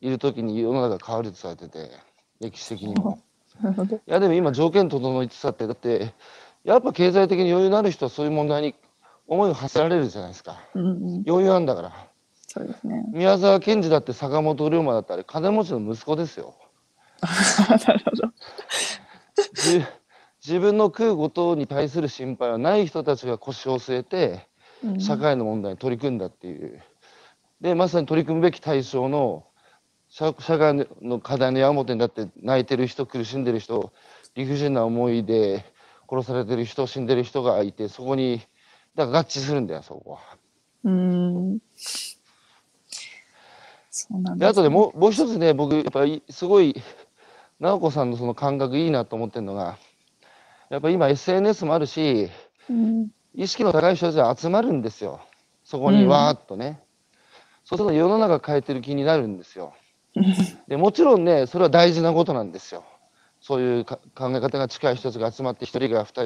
[0.00, 1.90] いる時に世の中が変わるとされてて
[2.40, 3.18] 歴史的にも。
[4.06, 6.14] いやでも今条件整いつつあってだって
[6.62, 8.74] やっぱ経済的に余裕のある人はそういう問題に
[9.26, 11.92] 思いを馳せられるじゃないですかうんうん、余裕あんだから
[12.46, 13.04] そうですね。
[13.12, 16.54] 宮沢賢治だって坂本龍馬だったら金持ちの息子ですよ
[17.68, 18.32] なるほど。
[20.40, 24.48] じ自分の食うことに対する心配はない人たちが腰を据えて
[24.82, 26.82] うん社会の問題に取り組んだっていう
[27.60, 29.44] でまさに取り組むべき対象の
[30.08, 33.92] 社社会の課題の矢面になって泣いてる人苦しんでる人
[34.34, 35.64] 理不尽な思いで
[36.10, 38.40] 殺されてる人死んでる人がいてそこに
[38.94, 40.18] だから合致するんだよそこは。
[40.84, 41.58] うん。
[43.90, 44.70] そうなんであとでう。
[44.70, 46.74] もうもう一つね僕やっぱりすごい
[47.60, 49.78] 直子さんのその感覚いいなと思ってるのが
[50.70, 52.30] やっぱ今 SNS もあるし
[52.68, 53.08] うん。
[53.34, 55.20] 意識の高い人たちが集まるんですよ
[55.64, 56.82] そこにうんわーっとね、
[57.64, 59.74] そうすると世の中変えてる気になるんですよ
[60.66, 62.84] でもちろんねそれは大事なことなんですよ
[63.40, 66.24] そういうか考え方が近い人たちが集まって1人が2人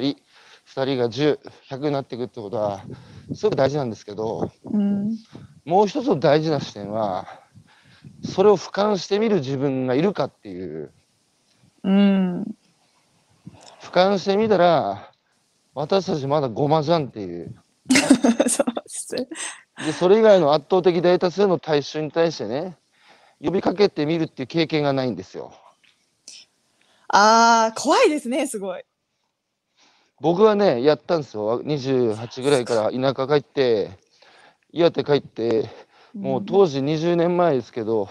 [0.65, 2.81] 2人が10100になっていくってことは
[3.33, 5.17] すごく大事なんですけどうん。
[5.63, 7.27] もう一つの大事な視点は
[8.23, 10.91] それを俯瞰してみる自分がいるかっていう
[11.83, 12.55] うん。
[13.85, 15.11] 俯瞰してみたら
[15.75, 17.53] 私たちまだゴマじゃんっていう。
[18.49, 19.15] そうです。
[19.15, 19.27] ね。
[19.85, 22.77] でそれ以外の圧倒的大多数の大衆に対してね
[23.43, 25.53] 呼びかけてみるっていう経験がないんですよ。
[27.09, 28.83] ああ、怖いですね、すごい。
[30.19, 31.61] 僕はねやったんですよ。
[31.61, 33.91] 28ぐらいから田舎帰って
[34.71, 35.69] 岩手帰って
[36.13, 38.09] もう当時20年前ですけど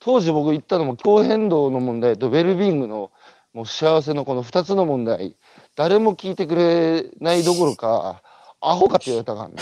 [0.00, 3.10] 当時僕言ったのも気候変動の問題とウェルビーイングの
[3.54, 5.36] もう幸せのこの2つの問題
[5.76, 8.20] 誰も聞いてくれないどころか
[8.60, 9.54] アホかって言われたからね。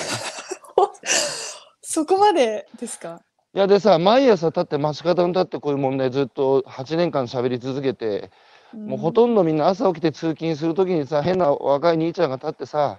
[1.83, 3.21] そこまでですか？
[3.55, 8.31] いやでさ毎朝立って街角に立ってこういう問題ずっと8年間喋り続けて
[8.73, 12.99] もうほとんどみんな朝起きて通勤するときにさ変な若い兄ちゃんが立ってさ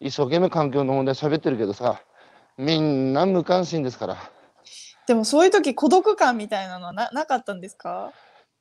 [0.00, 2.02] 一生懸命環境の問題喋ってるけどさ
[2.58, 4.16] みんな無関心ですから。
[5.06, 8.12] でもそういう時孤独感みたいなのはななかったんですか？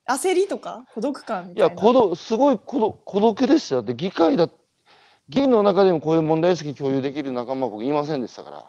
[0.07, 1.73] 焦りとか孤独感みいたいな。
[1.73, 3.83] や孤独すごい孤独孤独でしたよ。
[3.83, 4.49] で議会だ
[5.29, 8.65] 議員の中でもこういう問題意識共有できる仲間は僕いませんでしたから。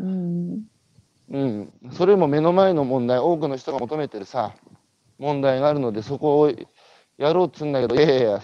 [0.00, 0.64] うん。
[1.30, 1.72] うん。
[1.92, 4.54] それも目の前の問題多くの人が求めてるさ
[5.18, 6.52] 問題があるのでそこを
[7.18, 8.42] やろうっつうんだけどいやいやいや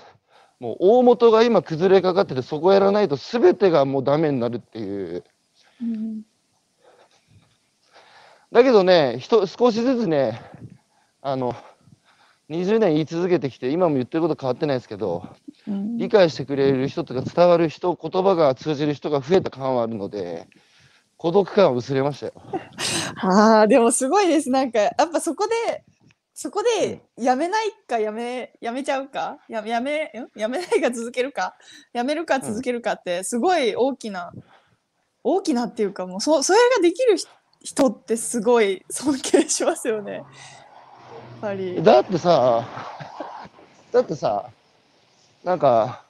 [0.61, 5.25] もう大元が今崩れかかっててそこやらないと全てがもうダメになるっていう。
[5.83, 6.23] うん。
[8.53, 10.43] だけどね人少しずつね
[11.23, 11.55] あの
[12.51, 15.27] 20年言い続けてきて今も言ってること変わってないですけど
[15.69, 15.97] うん。
[15.97, 20.49] 理解してくれる人とか伝わる人言葉が通じる人が増えた感はあるので
[21.17, 22.33] 孤独感は薄れましたよ。
[23.23, 24.51] ああでもすごいです。
[24.51, 25.85] なんかやっぱそこで
[26.33, 29.39] そこでやめないかやめやめちゃうか？
[29.47, 30.39] ややめん？
[30.39, 31.55] やめないか続けるか？
[31.93, 34.33] やめるか続けるかってすごい大きな、
[35.23, 37.29] 大きなっていうかもうそそれができる人
[37.63, 40.23] 人ってすごい尊敬しますよね
[41.41, 41.83] ぱり。
[41.83, 42.67] だってさ
[43.93, 44.51] だってさ
[45.43, 46.05] なんか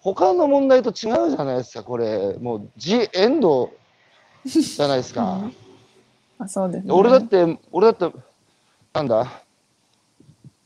[0.00, 2.36] 他の問題と違うじゃないですかこれ。
[2.40, 3.72] もうジエンド
[4.44, 5.22] じゃないですか。
[5.42, 5.56] うん。
[6.38, 8.18] あそうです、ね、俺だって俺だって
[8.92, 9.42] なんだ？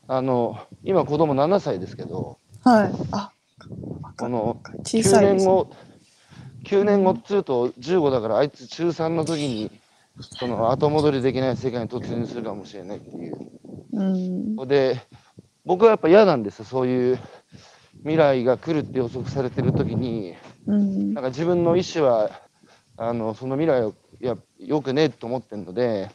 [0.07, 2.37] あの今子供7歳ですけど。
[2.63, 2.91] はい。
[3.11, 3.31] あ
[4.17, 5.69] この小9さいです、ね、年後
[6.63, 9.78] 9年後っつうと15だからあいつ中3の時に
[10.21, 13.37] その後戻りできない世界に突入するかもしれないっていう。
[13.93, 14.55] うん。
[14.67, 15.01] で
[15.65, 16.65] 僕はやっぱ嫌なんですよ。
[16.65, 17.19] そういう
[17.99, 20.35] 未来が来るって予測されてる時に
[20.67, 21.13] うん。
[21.13, 22.31] なんか自分の意思は
[22.97, 26.11] あのその未来をいやよくねえと思ってるので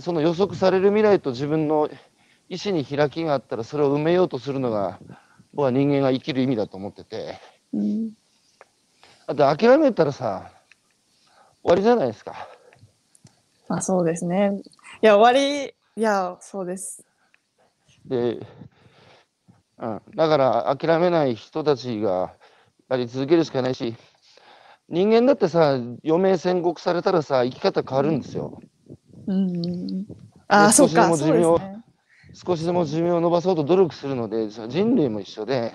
[0.00, 1.88] その予測される未来と自分の
[2.48, 4.98] 意志に開きがあったらそれを埋めようとするのが
[5.52, 7.38] 僕は人間が生きる意味だと思ってて。
[7.72, 8.10] うん。
[9.34, 10.50] だって諦めたらさ
[11.62, 12.32] 終わりじゃないですか。
[12.32, 12.57] ま
[13.68, 14.60] あそうですね。
[15.02, 17.04] いや、終わり、いや、そうです。
[18.06, 18.40] で、
[19.78, 22.34] うん、だから諦めない人たちが
[22.88, 23.94] やり続けるしかないし
[24.88, 28.60] 人間だってさ余命宣告されたらさ生き方変わるんですよ
[29.26, 30.04] うんうんうん。
[30.48, 31.84] ああ、そうか、少しでもそうです寿命ね。
[32.32, 35.74] 少しでも寿命を伸ばそうと努力するのでさ人類も一緒で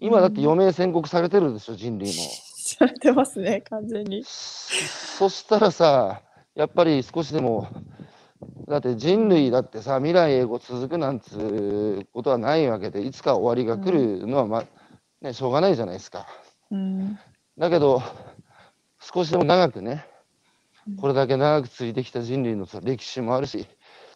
[0.00, 2.14] 今だって余命宣告されてるでしょ人類も。
[2.76, 4.24] されてますね、完全に。
[4.24, 6.20] そしたらさ、
[6.58, 7.68] やっぱり少しでも、
[8.66, 14.64] だって人類だってさ、未来永劫続くなんつうことはないわけで、いつか終わりが来るのは、ま
[15.22, 16.26] ね、しょうがないじゃないですか。
[16.72, 17.16] うん。
[17.56, 18.02] だけど、
[19.00, 20.04] 少しでも長くね、
[21.00, 23.68] これだけ長く続いてきた人類のさ歴史もあるし、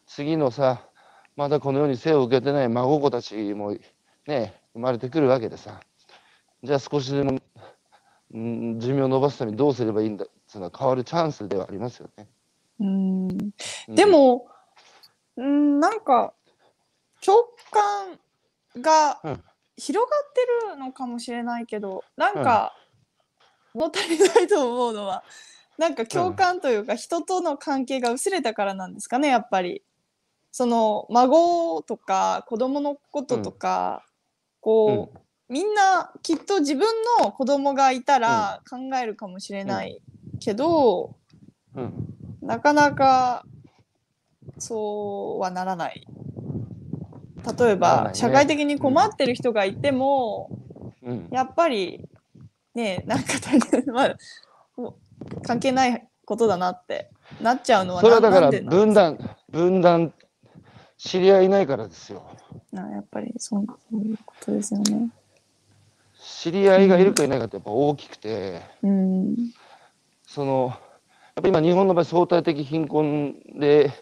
[0.07, 0.82] 次のさ、
[1.36, 3.76] まだこの世に生を受けてない孫子たちも
[4.26, 5.80] ね、生まれてくるわけでさ、
[6.64, 7.38] じゃあ少しでも、
[8.34, 12.28] うん、寿命を伸ばすためにどうすればいいんだっていうのは変わるチャンスではありますよね。
[12.80, 13.30] うん。
[13.30, 14.48] うんで、も、
[15.36, 16.34] うん、なんか、
[17.24, 18.18] 共感
[18.82, 19.44] がうん
[19.78, 22.76] 広がってるのかもしれないけど、なんか、
[23.72, 25.24] 物足りないと思うのは、
[25.78, 29.82] なんか共感というか、人との関係が薄れたからなんですかね、やっぱり。
[30.50, 34.05] その、孫とか子供のこととか、
[34.61, 36.86] こう、みんなきっと自分
[37.20, 40.00] の子供がいたら考えるかもしれない
[40.45, 41.16] けど、
[41.74, 42.12] うんうん
[42.43, 43.45] なかなか
[44.59, 46.07] そうはならない。
[47.59, 50.51] 例えば、ね社会的に困ってる人がいても、
[51.03, 52.09] うんやっぱり
[52.74, 54.16] ねなんか大変まあ
[55.45, 59.18] 関係ないことだなってなっちゃうのはそれはだから分断、
[59.51, 60.12] 分断、
[60.99, 62.24] 知り合いいないからですよ。
[62.72, 65.11] なやっぱりそういうことですよね。
[66.20, 69.36] 知り合いがいるかいないかってやっぱ大きくて、うん。
[70.33, 70.72] その
[71.35, 73.93] やっぱ今日本の場合相対的貧困で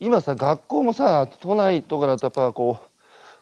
[0.00, 2.80] 今さ学校もさ都内とかだとやっぱこ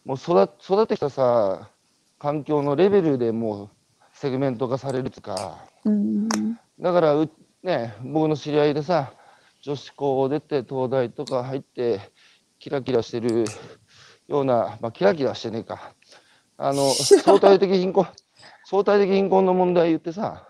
[0.04, 1.70] うもう育育ってきたさ
[2.18, 3.70] 環境のレベルでもう
[4.12, 6.28] セグメント化されるとかうん。
[6.78, 7.30] だからう
[7.62, 9.14] ね僕の知り合いでさ
[9.62, 12.00] 女子校を出て東大とか入って
[12.58, 13.46] キラキラしてる
[14.28, 15.94] ような、まあ、キラキラしてねえか
[16.58, 18.06] あの相対的貧困
[18.66, 20.47] 相対的貧困の問題言ってさうん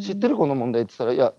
[0.00, 1.32] 知ってるこの問題って言ったら、いや、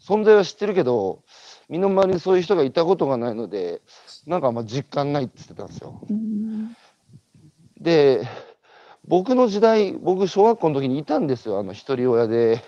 [0.00, 1.22] 存在は知ってるけど、
[1.68, 3.82] 身の回りにそういう人がいたことがないので、
[4.26, 6.00] なんかあんま実感ないって言ってたんですよ。
[6.08, 6.76] うん。
[7.80, 8.26] で、
[9.06, 12.62] 僕の時代、僕、小学校の時にいたんですよ、あの、一人親で。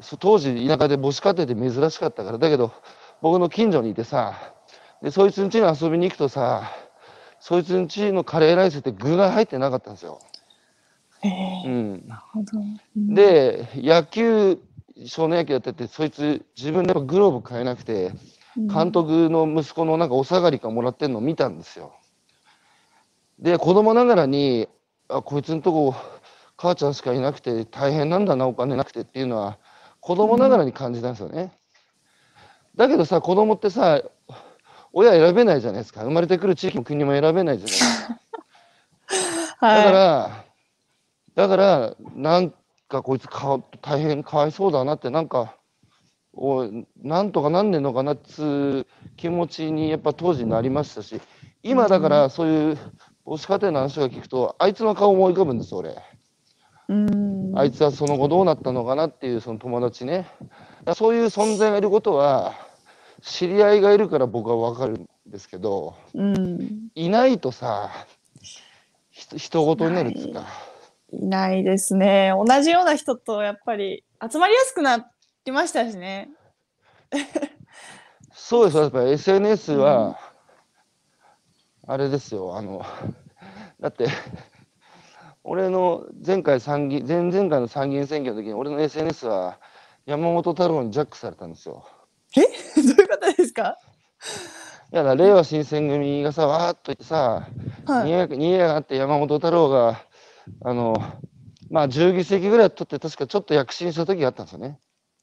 [0.00, 2.72] そ当時、田舎で母子家庭で珍しかったから、だけど、
[3.20, 4.34] 僕の近所にいてさ、
[5.02, 6.70] で、そいつん家に遊びに行くとさ、
[7.38, 10.20] そいつん家のカレーライスって具が入ってなかったんですよ。
[11.24, 12.08] ええうん。
[12.08, 12.58] なるほど。
[12.96, 14.58] うん、で、野球、
[15.06, 18.18] 少年野球やってて、そいつ、自分でグローブ買えなくて、うん
[18.68, 21.94] 監督の息子のなんかお下がりかもらってんのを見たんですよ。
[23.38, 24.68] で、子供ながらに、
[25.08, 25.94] あ、こいつんとこ、
[26.56, 29.58] 母ちゃんしかいなくて大変なんだな、お金なくてっていうのは、
[30.00, 31.52] 子供ながらに感じたんですよね。
[32.76, 34.02] だけどさ、子供ってさ、
[34.92, 36.02] 親選べないじゃないですか。
[36.02, 38.18] 生まれてくる地域も国も選べないじゃないですか。
[39.66, 40.41] はい、だから、
[41.34, 42.54] だから、なん
[42.88, 45.56] かこいつか大変かわいそうだなって、なんか、
[46.34, 51.20] おいなんとかなんねんのかなっつう気持ちにやっぱ当時なりましたし、
[51.62, 52.78] 今だからそういう
[53.26, 55.96] 母子家庭の話が聞くと、あいつの顔思い浮かぶんです、俺。
[56.88, 57.52] うん。
[57.54, 60.26] あいつはその後どうなったのかなっていうその友達ね。
[60.94, 62.54] そういう存在がいることは、
[63.20, 66.88] 知り合いがいるから僕はわかるんですけど、うん。
[66.94, 67.90] いないとさ、
[69.10, 70.71] ひ人事になるっつうか。
[71.12, 72.32] いないですね。
[72.34, 75.10] 同じような人とやっぱり集まりやすくな
[75.44, 76.30] りましたしね。
[78.34, 80.18] そうです、やっぱり SNS は、
[81.86, 82.84] あれですよ、あの、
[83.80, 84.06] だって、
[85.44, 89.58] 俺の前回参議、前々回の参議院選挙の時に、俺の SNS は
[90.06, 91.84] 山本太郎にジャックされたんですよ。
[92.34, 93.76] どういうことですか？
[94.92, 97.46] いやだ、令和新選組がさ、わーっと言ってさ、
[97.86, 98.10] はい。
[98.10, 100.00] 逃げ逃げやがって山本太郎が、
[100.64, 100.96] あの、
[101.70, 104.78] まあ10議席ぐらい取って、確かちょっと躍進した時があったんですよね。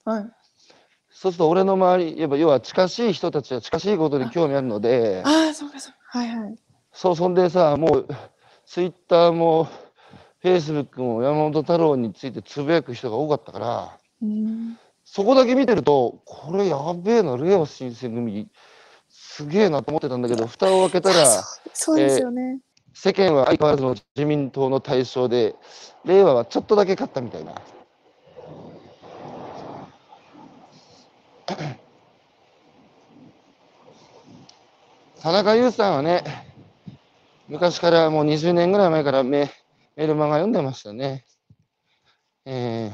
[0.06, 0.32] はい。
[1.12, 6.20] そうすると俺の周り、やっぱ要は近しい人たちは近しいことに興味あるので、ああ、そうかそうか。
[6.20, 6.56] はいはい。
[6.94, 8.08] そう、そんでさ、もう、
[8.66, 9.66] ツイッターも、
[10.42, 14.78] フェイスブックも山本太郎についてつぶやく人が多かったから、うん。
[15.04, 18.48] そこだけ見てると、これやべえな、令和新選組、
[19.10, 21.40] すげえなと思ってたんだけど、蓋を開けたら、そ
[21.72, 22.60] うそうですよね。
[23.02, 25.56] 世間は相変わらずの自民党の対象で、
[26.04, 27.56] 令和はちょっとだけ勝ったみたいな。
[35.22, 36.26] 田中優さんはね、
[37.48, 39.50] 昔からもう20年ぐらい前からメ
[39.96, 41.24] メルマガ読んでましたね。
[42.44, 42.92] え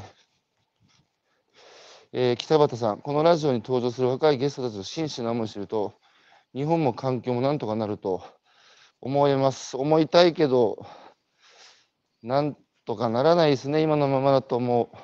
[2.12, 5.94] えー北畑さん、このラジオに登場する若いゲストたちの真摯な思いを知ると、
[6.54, 8.22] 日本も環境もなんとかなると
[9.06, 9.76] 思います。
[9.76, 10.84] 思いたいけど、
[12.24, 14.96] なんとかならないですね、今のままだと思う。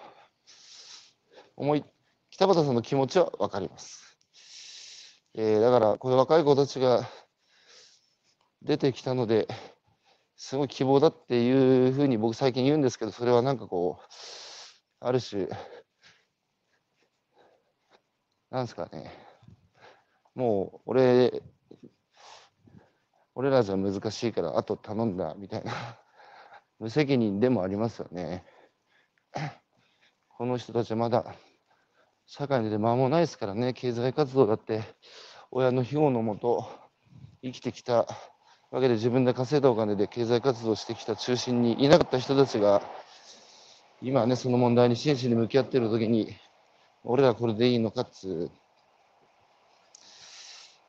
[1.55, 1.85] 思い、
[2.31, 4.19] 北畑さんの気持ちはわかります。
[5.35, 7.09] えーだから、これ若い子たちが
[8.63, 9.47] 出てきたので、
[10.37, 14.05] すごい希望だっていうふうに僕最近言うんですけど、それはなんかこう、
[14.99, 15.47] ある種、
[18.51, 19.13] なんですかね、
[20.35, 21.41] もう俺、
[23.35, 25.73] 俺らじゃ難しいから、あと頼んだみたいな、
[26.79, 28.45] 無責任でもありますよね。
[30.37, 31.35] この人たちはまだ
[32.27, 34.83] 社会に出て間もないですからね、経済活動だって、
[35.51, 36.67] 親の庇護のもと
[37.43, 38.07] 生きてきた
[38.71, 42.83] わけで自分で稼いだお金で経済活動してきた中心にいなかった人たちが、
[44.01, 46.35] 今ね、その問題に真摯に向き合っているときに、
[47.05, 48.51] 俺らこれでいいのかっつう。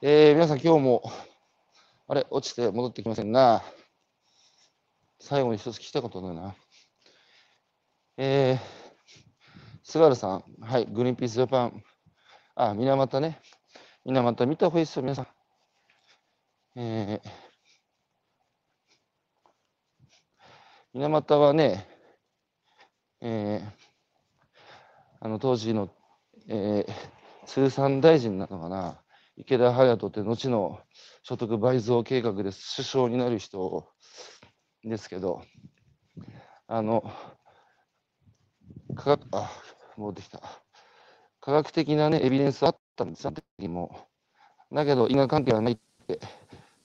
[0.01, 1.03] えー、皆さん今日も、
[2.07, 3.63] あれ、落ちて戻ってきませんな。
[5.19, 6.55] 最後に一つ聞きたことないな。
[8.17, 11.83] えー、菅原さん、はい、グリーンピースジャパン、
[12.55, 13.39] あ、水俣ね。
[14.03, 15.27] 水俣見た方がいいですよ、皆さん。
[16.75, 17.29] えー、
[20.93, 21.87] 水俣はね、
[23.21, 23.71] えー、
[25.21, 25.89] あの当時の、
[26.49, 29.01] えー、通産大臣なのかな、
[29.37, 30.81] 池田隼人って後の
[31.23, 33.87] 所得倍増計画で首相になる人
[34.83, 35.41] ですけど、
[36.67, 37.03] あの、
[38.95, 39.49] 科学、あ、
[39.95, 40.41] 戻ってきた。
[41.39, 44.07] 科学的なね、エビデンスあったんですよ、あの時も。
[44.71, 46.19] だけど、因果関係はないって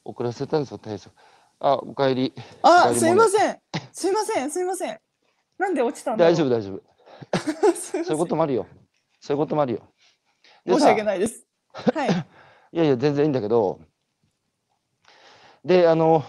[0.04, 1.12] 遅らせたんですよ、対策。
[1.58, 2.32] あ、おかえり。
[2.62, 3.30] あ、すいまん。
[3.30, 3.60] せん。
[3.92, 4.50] すいません。
[4.52, 5.00] すいません。
[5.58, 6.82] なんで落ちたん大丈夫、大丈夫。
[7.74, 8.66] そういうこともあるよ。
[9.20, 9.80] そういうこともあるよ。
[10.64, 11.44] で申しさ訳ないです。
[11.72, 12.08] はい。
[12.70, 13.80] いやいや、全然いいんだけど、
[15.64, 16.24] で、あの、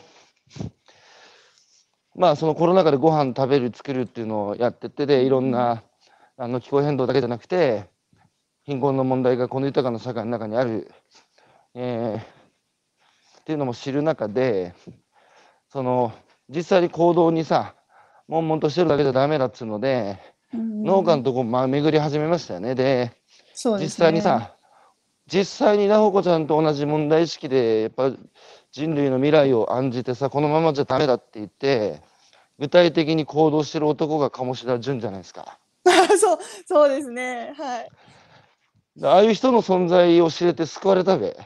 [2.15, 5.83] まあ、そのコロナ禍でご飯食べる、作るっていうのをやってて、で、いろんな、
[6.37, 7.89] あの、気候変動だけじゃなくて、
[8.63, 10.91] 貧困の問題がこの豊かな社会の中にある、
[11.75, 12.39] えー
[13.39, 14.75] っていうのも知る中で、
[15.69, 16.13] その、
[16.49, 17.73] 実際に行動にさ、
[18.27, 20.19] 悶々としてるだけじゃダメだっつうので、
[20.53, 22.75] 農家のとこ、まあ、巡り始めましたよね。
[22.75, 24.55] で、ですね実際にさ、
[25.31, 28.11] 実際に奈穂子ちゃんと同じ問題意識で、やっぱ
[28.71, 32.01] 人類の未来を案じてさ、このままじゃダメだって言って、
[32.57, 35.59] 具体的に行動してる男が鴨志田純じゃないですか。
[36.19, 37.53] そう、そうですね。
[37.57, 37.89] はい。
[38.97, 41.37] でああいう人の存在を知れて救われたべ。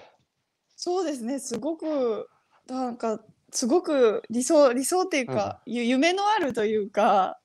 [0.76, 1.40] そうですね。
[1.40, 2.30] すごく、
[2.68, 3.20] なんか、
[3.52, 7.38] すごく理想、理想っていうか、ゆ夢のあるというか、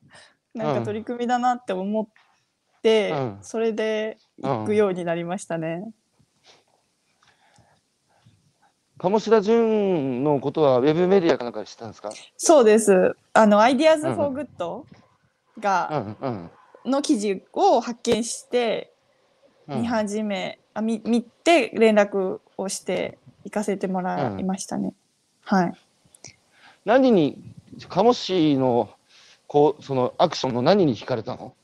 [0.54, 2.06] なんうんか取り組みだなって思っ
[2.82, 5.84] て、うんそれで行くようになりましたね。
[8.98, 12.10] 鴨志田純のことはウェブメディアかなんかで知ったんですか？
[12.36, 13.16] そうです。
[13.32, 14.86] あの、Ideas うん for Good う
[15.60, 16.50] が、んうん。
[16.90, 18.92] の記事を発見して、
[19.68, 24.94] うん見始め、あ見見て連絡をして行かせてもらいましたね。
[25.42, 25.72] はい。
[26.86, 27.36] 何に、
[27.88, 28.88] 鴨志の、
[29.46, 31.54] こう、そのアクションの何に惹かれたの？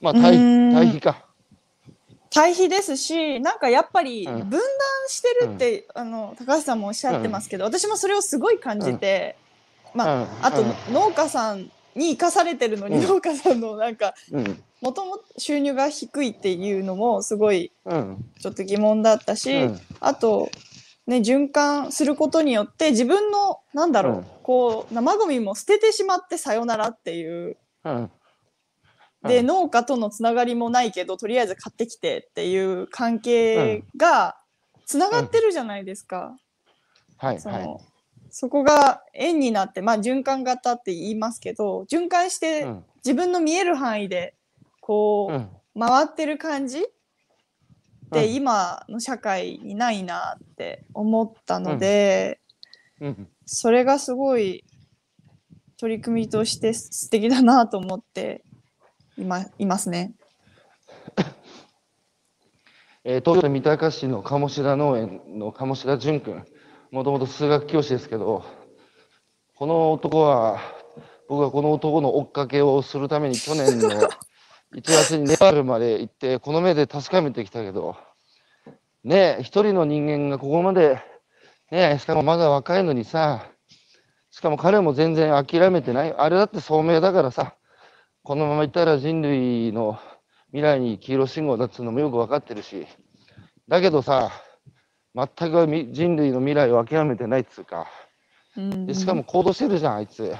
[0.00, 0.38] まあ、対
[0.72, 1.26] 対比か。
[2.32, 4.48] 対比ですし、なんかやっぱりうん。
[4.48, 4.60] 分断
[5.08, 9.36] してるって、あの高橋さんもおっしゃってますけど、私もそれをすごい感じて、
[9.94, 10.28] まあ、うん。
[10.42, 10.94] あと、うん。
[10.94, 13.02] 農家さんに生かされてるのに、うん。
[13.08, 14.62] 農家さんのなんかうん。
[14.80, 18.24] もともと収入が低いっていうのもすごいうん。
[18.40, 19.80] ちょっと疑問だったし、うん。
[20.00, 20.50] あと、
[21.06, 24.24] ね、循環することによって自分のなんだろう、うん。
[24.42, 28.10] こう生ゴミも捨ててしまってさよならっていううん。
[29.24, 34.36] で、うん農家とのつながりもないけどとりあえず買ってきてっていう関係が
[34.84, 36.36] つながってるじゃないですか。
[37.16, 37.80] はい、そのはい。
[38.30, 44.34] そこが円になって、まあ、循環型って言いますけど循環してうん自分の見える範囲で
[44.80, 45.48] こう、うん。
[45.78, 46.82] 回ってる感じっ
[48.12, 52.40] てうん今の社会にないなって思ったので、
[53.00, 53.28] うん。
[53.46, 54.64] それがすごい
[55.78, 58.44] 取り組みとして素敵だなと思って
[59.16, 60.12] いまいますね。
[63.04, 66.44] えー東京都三鷹市の鴨志田農園の鴨志田淳君、
[66.90, 68.44] もともと数学教師ですけど、
[69.56, 70.60] この男は、
[71.28, 73.88] 僕はこの男の追っかけをするために去年の
[74.74, 77.96] 1月にネパールまで行って、この目で確かめてきたけど、
[79.04, 80.94] ねえ、一人の人間がここまで、
[81.70, 83.46] ねえ、しかもまだ若いのにさ、
[84.30, 86.14] しかも彼も全然諦めてない。
[86.16, 87.56] あれだって聡明だからさ、
[88.24, 89.98] このままいったら人類の
[90.50, 92.86] 未来に黄色信号だっつうのもよくわかってるし、
[93.68, 94.30] だけどさ、
[95.14, 97.86] 全くみ人類の未来を諦めてないっつうか、
[98.56, 98.86] うん。
[98.86, 100.34] でしかも行動してるじゃん、あいつ。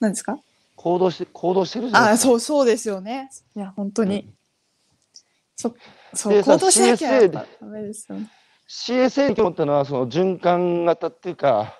[0.00, 0.38] 何ですか？
[0.76, 2.08] 行動し行動してるじゃん。
[2.10, 3.30] あそうそうですよね。
[3.56, 4.28] いや本当に、
[5.56, 5.74] そ
[6.12, 8.28] そう行動しなきゃダメですよね。
[8.68, 11.74] CSA に興味持ったのは、その循環型っていうか、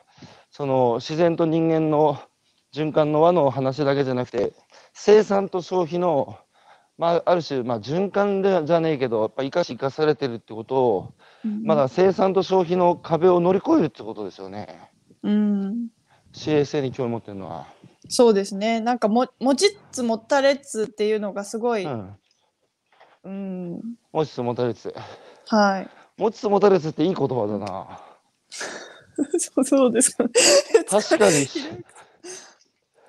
[0.50, 2.18] その自然と人間の
[2.74, 4.52] 循環の輪の話だけじゃなくて、
[4.92, 6.38] 生産と消費の、
[6.98, 11.14] まあ、ある種、まあ、循環でじゃねえけど、やっぱ生かし生かされてるってことを、
[11.64, 14.90] まだ生産と消費の壁を乗り越えるってことですよね。
[15.22, 15.88] うん、
[16.32, 17.66] CSA に興味持ってるのは。
[18.08, 22.16] そうですねなんかも持ちつ持たれつっていうのがすごい、うん。
[23.24, 23.80] うん、
[24.12, 24.92] 持ちつ持たれつ。
[25.46, 28.00] はい持ちつ持たれつっていい言葉だな。
[29.38, 30.24] そうそうですか、
[30.88, 31.46] 確かに、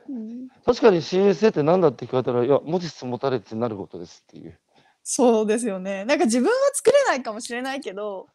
[0.09, 4.57] うん確かに CSA って何だって聞かれたら、いや、持ちつ持たれつになることですっていう。
[5.03, 8.27] そうですよねなんか自分は作れないかもしれないけど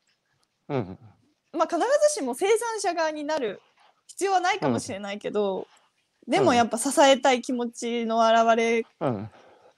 [0.69, 0.99] うん。
[1.55, 3.62] まあ必ずしも生産者側になる
[4.07, 5.66] 必要はないかもしれないけど、
[6.27, 9.31] でもうんやっぱ支えたい気持ちの表れっうん。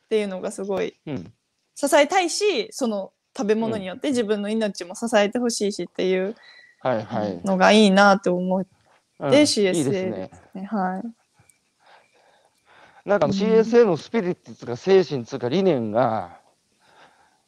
[0.08, 1.32] ていうのがすごいうん。
[1.76, 6.34] 支えたいしその食べ物によって自分の命も支えてほしいしっていう。
[6.82, 8.70] のがいいなと思って、
[9.20, 10.30] うん CSA いいですでね。
[10.32, 10.64] すね。
[10.64, 11.02] はい。
[13.04, 16.38] なんか CSA のスピリッツつうか精神つうか理念が、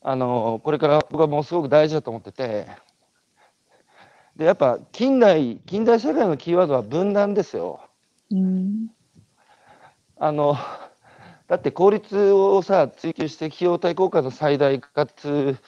[0.00, 2.66] あの、これから僕はもうすごく大事だと思ってて、
[4.36, 7.80] で、やっぱ近代、近代社会のキーワードは分断ですよ。
[8.30, 8.88] うん。
[10.18, 10.56] あの、
[11.48, 15.58] だって効率をさ、追求して費用対効果の最大化っつう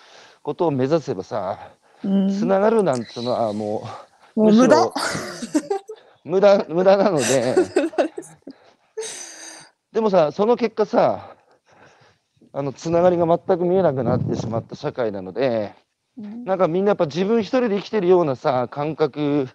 [0.42, 1.72] ことを目指せばさ、
[2.02, 3.86] うん、つながるなんていうのはも
[4.34, 4.92] う、無駄。
[6.24, 7.54] 無駄、無駄なので、
[9.94, 11.36] でもさ、その結果さ、
[12.52, 15.72] あの、つながりが全く見えなくなってしまった社会なので、
[16.18, 19.48] うんなんかみんなやっぱ自分一人で生きてるようなさ、感覚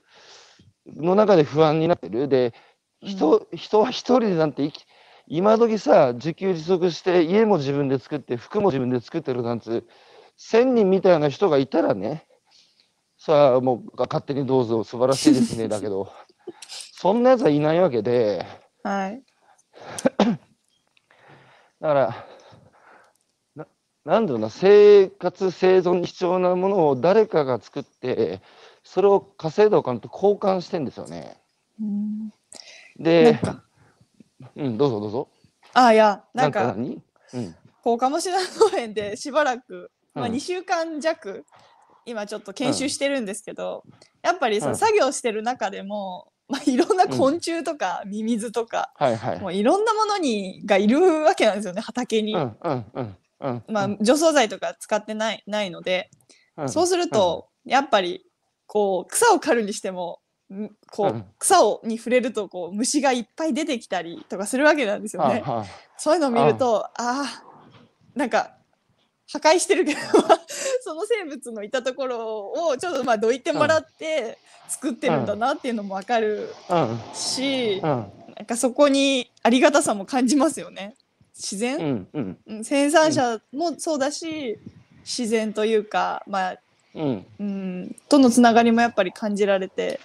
[0.88, 2.30] の中で不安になってる。
[2.30, 2.54] で、
[3.02, 4.86] 人、人は一人でなんて生き、
[5.28, 9.88] 今時さ、自給自足して家も自分で作って服も自分で作ってるなんつう、
[10.38, 12.26] 千人みたいな人がいたらね、
[13.18, 16.10] さあもう勝手にどうぞ素晴らしいですね、だけど、
[16.96, 18.46] そんなやつはいないわけで、
[18.84, 19.24] はい。
[21.80, 22.26] だから、
[23.56, 23.68] な
[24.06, 28.42] なんだろうな、生活、生存に必要なものを誰かが作って、
[28.84, 31.38] それを稼いだお金と交換してんですよね。
[31.80, 32.34] うん、
[32.98, 33.40] で、
[34.56, 35.30] うん、どうぞどうぞ。
[35.74, 36.74] あいやなんか。
[36.76, 37.02] 何？
[37.34, 37.56] うん。
[37.84, 38.38] こう鴨志田
[38.72, 40.34] 農園でしばらく、まあ、うん。
[40.34, 41.46] 2週間弱
[42.06, 43.84] 今ちょっと研修してるんですけど、
[44.22, 44.78] やっぱりそのうん。
[44.78, 49.39] 作業してる中でも、まあ、いろんな昆虫とかミミズとか、はいはい。
[49.39, 52.34] もういろんなものにがいるわけなんですよね畑に。
[52.34, 53.64] うんうんうんうん。
[53.70, 56.10] まあ、除草剤とか使ってないないので、
[56.58, 58.26] うんそうすると、やっぱり
[58.66, 60.20] こう草を刈るにしても
[60.54, 65.43] んこう、うん草をに触れるとこう虫がいっぱい出てきたりとかするわけなんですよね。
[65.97, 68.56] そういうのを見るとああーなんか
[69.32, 70.00] 破壊してるけど
[70.82, 80.96] その生物のいたところをちょっとまあどいてもらって作ってるんだなっていうのもわかるあし、うんうんなんかそこにありがたさも感じますよね。
[81.36, 84.58] 自然、うんうんうん生産者もそうだし、
[85.02, 86.60] 自然というか、まあ
[86.96, 87.26] うん。
[87.38, 90.00] うん、とのつながりもやっぱり感じられて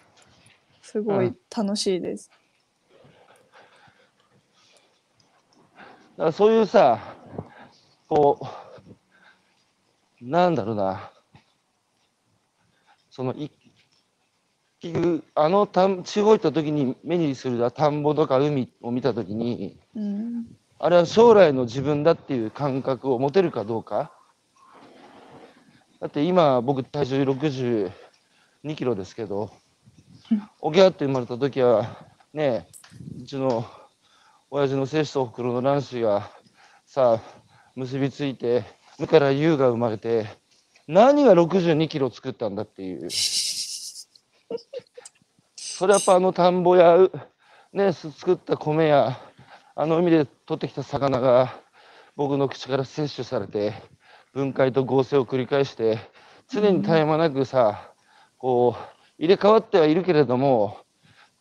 [0.83, 2.29] すごい楽しいです。
[5.72, 6.99] だからそういうさ、
[8.09, 8.64] こう、
[10.25, 11.11] なんだろうな、
[13.11, 13.51] その、い
[14.81, 20.47] 結局、あの田ん地方行った時に目にする田んぼとか海を見た時に、うん。
[20.79, 24.12] あれは将来の自分だっていう感覚を持てるかどうか。
[26.01, 27.91] だって今、僕体重62
[28.77, 29.51] キロですけど、
[30.61, 31.99] おぎゃって生まれた時は、
[32.33, 32.66] ねえ、
[33.22, 33.66] うちの
[34.51, 36.31] 親父の精子とおふくろの卵子が
[36.87, 37.20] さあ、
[37.75, 38.64] 結びついて、
[38.99, 40.26] 無から優が生まれて、
[40.86, 43.09] 何が62キロ作ったんだっていう。
[45.57, 46.99] それはやっぱあの田んぼや、
[47.72, 49.18] ね、す作った米や、
[49.74, 51.61] あの海で取ってきた魚が
[52.14, 53.74] 僕の口から摂取されて、
[54.32, 55.99] 分解と合成を繰り返して、
[56.49, 57.90] 常に絶え間なくさ、
[58.38, 58.82] こう、
[59.18, 60.78] 入れ替わってはいるけれども、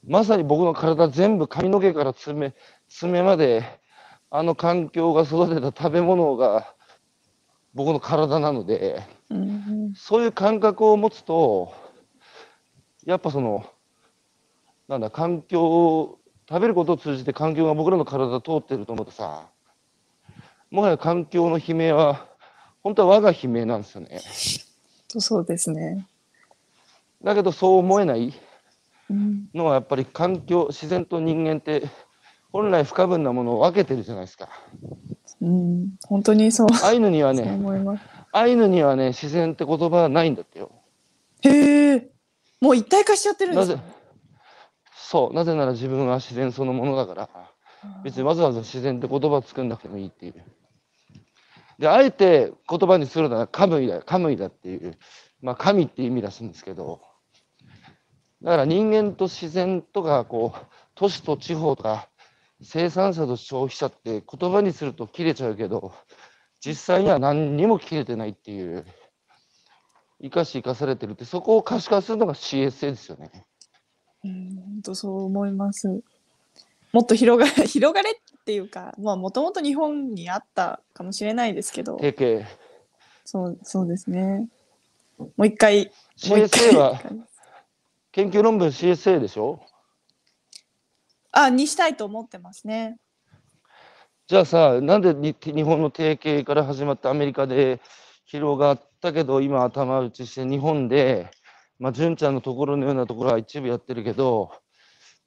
[0.07, 2.53] まさに僕の体全部髪の毛から爪、
[2.89, 3.63] 爪まで、
[4.31, 6.73] あの環境が育てた食べ物が
[7.73, 11.73] 僕の体なので、うんそういう感覚を持つと、
[13.05, 13.65] やっぱその、
[14.87, 16.19] なんだ、環境を、
[16.49, 19.47] 食べることを通じて環境が僕らの体を通ってると思うとさ、
[20.71, 22.27] もはや環境の悲鳴は、
[22.81, 24.19] 本当は我が悲鳴なんですよね。
[25.07, 26.07] とそうですね。
[27.23, 28.33] だけどそう思えない
[29.09, 31.89] うんのはやっぱり環境、自然と人間って、
[32.51, 34.49] 本来不可分なものを分けてるじゃないですか。
[35.43, 37.59] うん、本当にそう、アイヌにはね。
[38.31, 40.71] アイヌにはね、自然って言葉はないんだってよ。
[41.41, 42.09] へえ、
[42.61, 43.73] もう一体化しちゃってるんでなぜ？
[43.73, 43.83] すか。
[44.95, 47.29] そう、なぜなら自分は自然そのものだから、
[48.05, 50.35] 別にわざわざ自然って言葉を作んなくてもいいっていう。
[51.77, 54.97] で、あえて言葉にするならカムイだ、カムイだっていう、
[55.41, 57.01] まあ神っていう意味らしいんですけど、
[58.41, 60.59] だから人間と自然とか、こう、
[60.95, 62.07] 都市と地方とか、
[62.63, 65.93] 生産者と消費者って言葉にすると切れちゃうけど、
[66.65, 68.85] 実際には何にも切れてないっていう、
[70.21, 73.31] 生かし生かされてるって、そこを可視化するのが CSA ですよね。
[74.23, 76.01] うん、本当そう思います。
[76.93, 81.97] もっと広がれ、 広がれっていうか、まあ、もともと日本にあったかもしれないですけど。
[83.25, 84.47] そう、そうですね。
[85.17, 85.91] もう一回、
[86.29, 87.19] もう一 CSA は回。
[88.13, 89.59] 研究論文 CSA でしょ？
[91.33, 92.97] あ、にしたいと思ってますね。
[94.27, 97.81] じゃあさ、なんでに日本の定型から始まってアメリカで
[98.25, 101.29] 広がったけど、今頭打ちして日本で、
[101.79, 104.51] まあ、純ちゃんのところのようなところは一部やってるけど、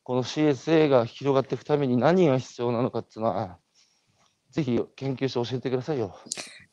[0.05, 3.59] この CSA が広がっていくために何が必要なのかっていうのは、
[4.53, 6.17] ぜひ研究して教えてくださいよ。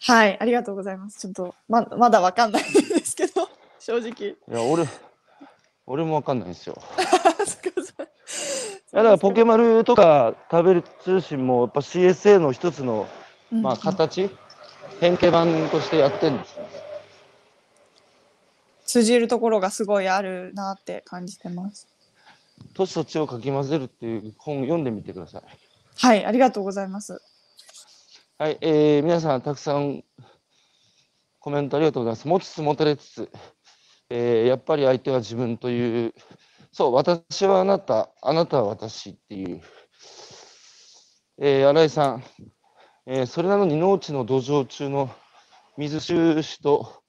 [0.02, 1.20] はい、ありがとうございます。
[1.20, 4.30] ちょっと、ままだわかんないですけど、正直。
[4.30, 4.86] いや、俺、
[5.88, 6.80] 俺もわかんないんですよ。
[8.94, 13.08] いやだからポケマルとか食べる通信もやっぱ CSA の一つの、
[13.50, 14.30] まあ、うん形、
[15.00, 16.68] 変形版としてやってるんですよ。
[18.86, 21.88] 通じるところがすごいあるなって感じてます。
[22.76, 25.42] 都市と地をかき混ぜるっていう本を読んでみてください。
[25.98, 27.20] はい、ありがとうございます。
[28.38, 30.04] はい、えー皆さんたくさん
[31.40, 32.28] コメントありがとうございます。
[32.28, 33.32] 持ちつ持たれつつ、
[34.12, 36.14] えーやっぱり相手は自分という、
[36.74, 39.62] そう、私はあなた、あなたは私っていう、
[41.40, 42.24] えー新井さん、
[43.06, 45.12] えーそれなのに農地の土壌中の
[45.78, 47.04] 水収支と、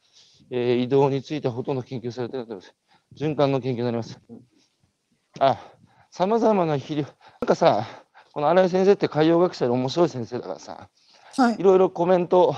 [0.51, 2.77] えー移動についてほとんど研究されていると思います。
[3.17, 4.21] 循環の研究になります。
[5.41, 5.59] あ、
[6.11, 7.05] さまざまな肥料、
[7.41, 7.87] なんかさ、
[8.33, 10.91] この新井先生って海洋学者で面白い先生だからさ、
[11.37, 11.63] はいい。
[11.63, 12.55] ろいろコメント、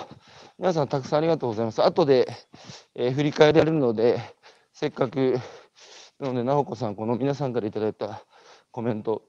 [0.59, 1.83] 皆さんたくさんありがとうございます。
[1.85, 2.27] 後で、
[2.97, 4.21] えー振り返れるので、
[4.73, 5.39] せっかく、
[6.19, 8.23] なので、直子さん、この皆さんからいただいた
[8.71, 9.23] コメント、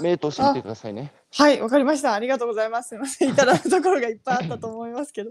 [0.00, 1.12] 目通してみてくださいね。
[1.32, 2.14] はい、わかりました。
[2.14, 2.90] ありがとうございます。
[2.90, 3.30] すみません。
[3.30, 5.30] いただくところがいっぱいあったと思いますけど。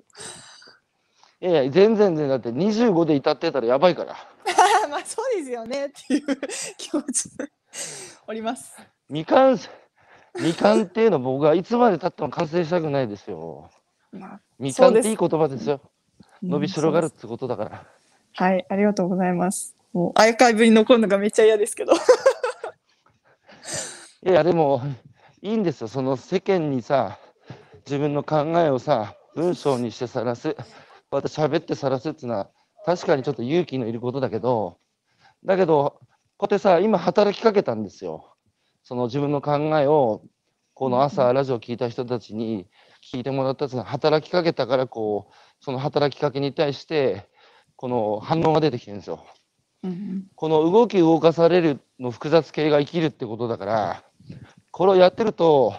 [1.42, 4.16] いやいや、全然全然、だって25で至ってたらやばいから。
[4.90, 6.26] まあ、そうですよねっていう
[6.78, 7.52] 気持ちで
[8.28, 8.76] おります。
[9.08, 9.58] 未完、
[10.38, 13.70] 未完っていうのは僕はいつまで経っても完成したくないですよ。
[14.12, 15.82] まあ、未完っていい言葉ですよ。
[16.42, 17.86] 伸びしろがあるってことだから。
[18.34, 19.75] はい、ありがとうございます。
[19.96, 21.94] もうアーカイブに残るのがめっちゃ嫌ですけど。
[21.94, 21.98] い
[24.30, 24.82] や、でも、
[25.42, 25.88] いいんですよ。
[25.88, 27.18] その世間にさ、
[27.86, 30.58] 自分の考えをさ、文章にしてさらす。
[31.10, 32.50] また喋ってさらすっていうのは、
[32.86, 34.80] 確かにちょっと勇気のいることだけど、
[35.46, 36.02] だけど、
[36.36, 38.36] こうやってさ、今働きかけたんですよ。
[38.84, 40.24] その自分の考えを、
[40.74, 42.68] この朝ラジオ聞いた人たちに
[43.02, 47.30] 聞いてもらったっていうのは、働きかけたから、こう、その働きかけに対して、
[47.78, 49.26] この反応が出てきてるんですよ。
[50.36, 54.04] この動き動かされるの複雑系が生きるってことだから、
[54.72, 55.76] これをやってると、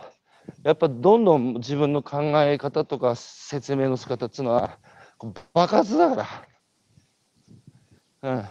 [0.62, 4.78] やっぱどんどん自分の考え方とか説明の仕方っていうのは、
[5.54, 6.26] 爆発だから。
[8.22, 8.36] うん。
[8.36, 8.48] だ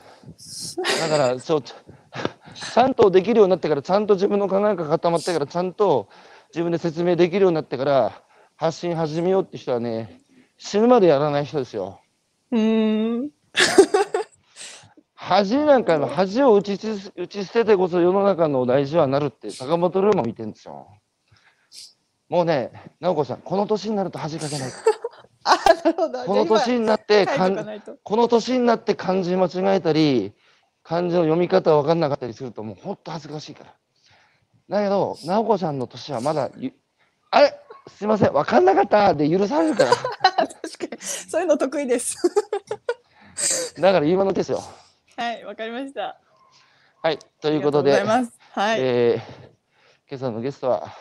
[1.10, 1.73] から、ちょっと、
[2.56, 6.10] ちゃんとできるようになってから、ちゃんと自分の考えが固まってから、ちゃんと
[6.49, 8.23] 自分で説明できるようになってから、
[8.56, 10.22] 発信始めようって人はね、
[10.57, 11.99] 死ぬまでやらない人ですよ。
[12.52, 13.30] うん。
[15.28, 20.88] 恥なんかの恥を打ちつ打ち捨ててこそ世の中の大事はなるって坂本龍馬も言ってるんですよ。
[22.30, 24.70] もうね、直子さん、この年になると恥かけない。
[25.44, 26.26] あ、なるほど。
[26.26, 27.98] この年になってか漢ないと。
[28.04, 30.32] この年になって漢字間違えたり、
[30.84, 33.74] 漢字の読み方分かんなかったりするともうほんと恥ずかしいから。
[34.70, 36.72] だけど、直子さんの年はまだゆ、
[37.32, 37.60] あれ？
[37.88, 39.92] すいません、わかんなかったで許されるから。
[40.38, 42.16] 確かにそういうの得意です。
[43.82, 44.64] だから今のですよ。
[45.18, 46.20] はい、わかりました。
[47.02, 48.38] はい、とということで、ます。
[48.52, 49.56] はい、えー
[50.08, 50.94] 今朝のゲストは、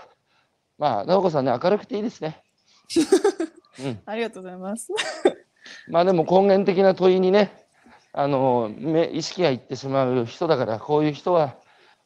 [0.78, 2.43] まあ、直子さんね、明るくていいですね。
[3.81, 4.89] うん、ありがとうございます。
[5.89, 7.66] まあでも根源的な問いにね、
[8.12, 11.57] あの目意識がいってしまう人だから、こういう人は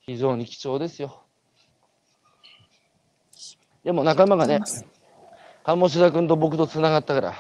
[0.00, 1.22] 非常に貴重ですよ。
[3.84, 4.60] でも仲間がね、
[5.62, 7.36] 鴨志田君と僕とつながったから、こ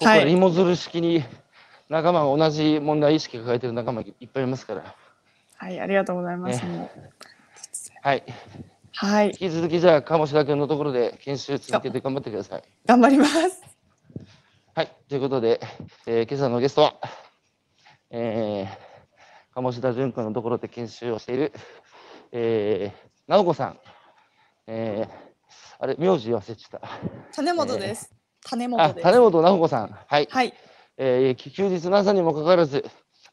[0.00, 1.24] こは芋づる式に
[1.92, 4.96] 仲間が同じ問題意識を抱えてる仲間がいっぱいいますから、
[5.56, 6.64] はい、ありがとうございます。
[6.64, 6.90] ね
[8.00, 8.24] はい、
[8.94, 12.62] はい引、き続きじゃあ鴨志田君のところで研修続けて頑張ってください。
[12.86, 13.62] 頑張ります。
[14.74, 15.60] はい、ということで、
[16.06, 16.94] えー今朝のゲストは、
[18.08, 21.52] えー、鴨志田淳君のところで研修をしている、
[22.32, 23.78] えー、直子さん、
[24.66, 25.12] えー、
[25.78, 26.80] あれ、名字忘れちゃっ
[27.34, 28.10] 種本です。
[28.42, 28.82] 種た。
[28.82, 29.04] あ、本です。
[29.04, 30.54] 種本直子さん、はい、はい、
[31.04, 32.84] えー、休日の朝にもかかわらず、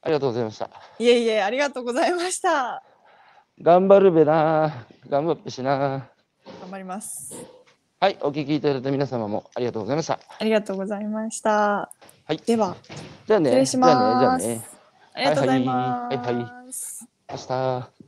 [0.02, 0.72] ありがとうございました。
[0.98, 2.82] いえいえ、ありがとうございました。
[3.62, 6.10] 頑張るべな、頑張ってしな。
[6.62, 7.36] 頑張ります。
[8.00, 10.20] はい、お聞きいただいた皆様もありがとうございました。
[10.40, 11.52] ありがとうございました。
[11.52, 12.76] はい、では、
[13.28, 14.66] じゃあね、失礼しますじゃあね、じゃあね、
[15.14, 16.16] ありがとうございます。
[16.16, 16.70] はいはいはい
[17.30, 17.99] 明日。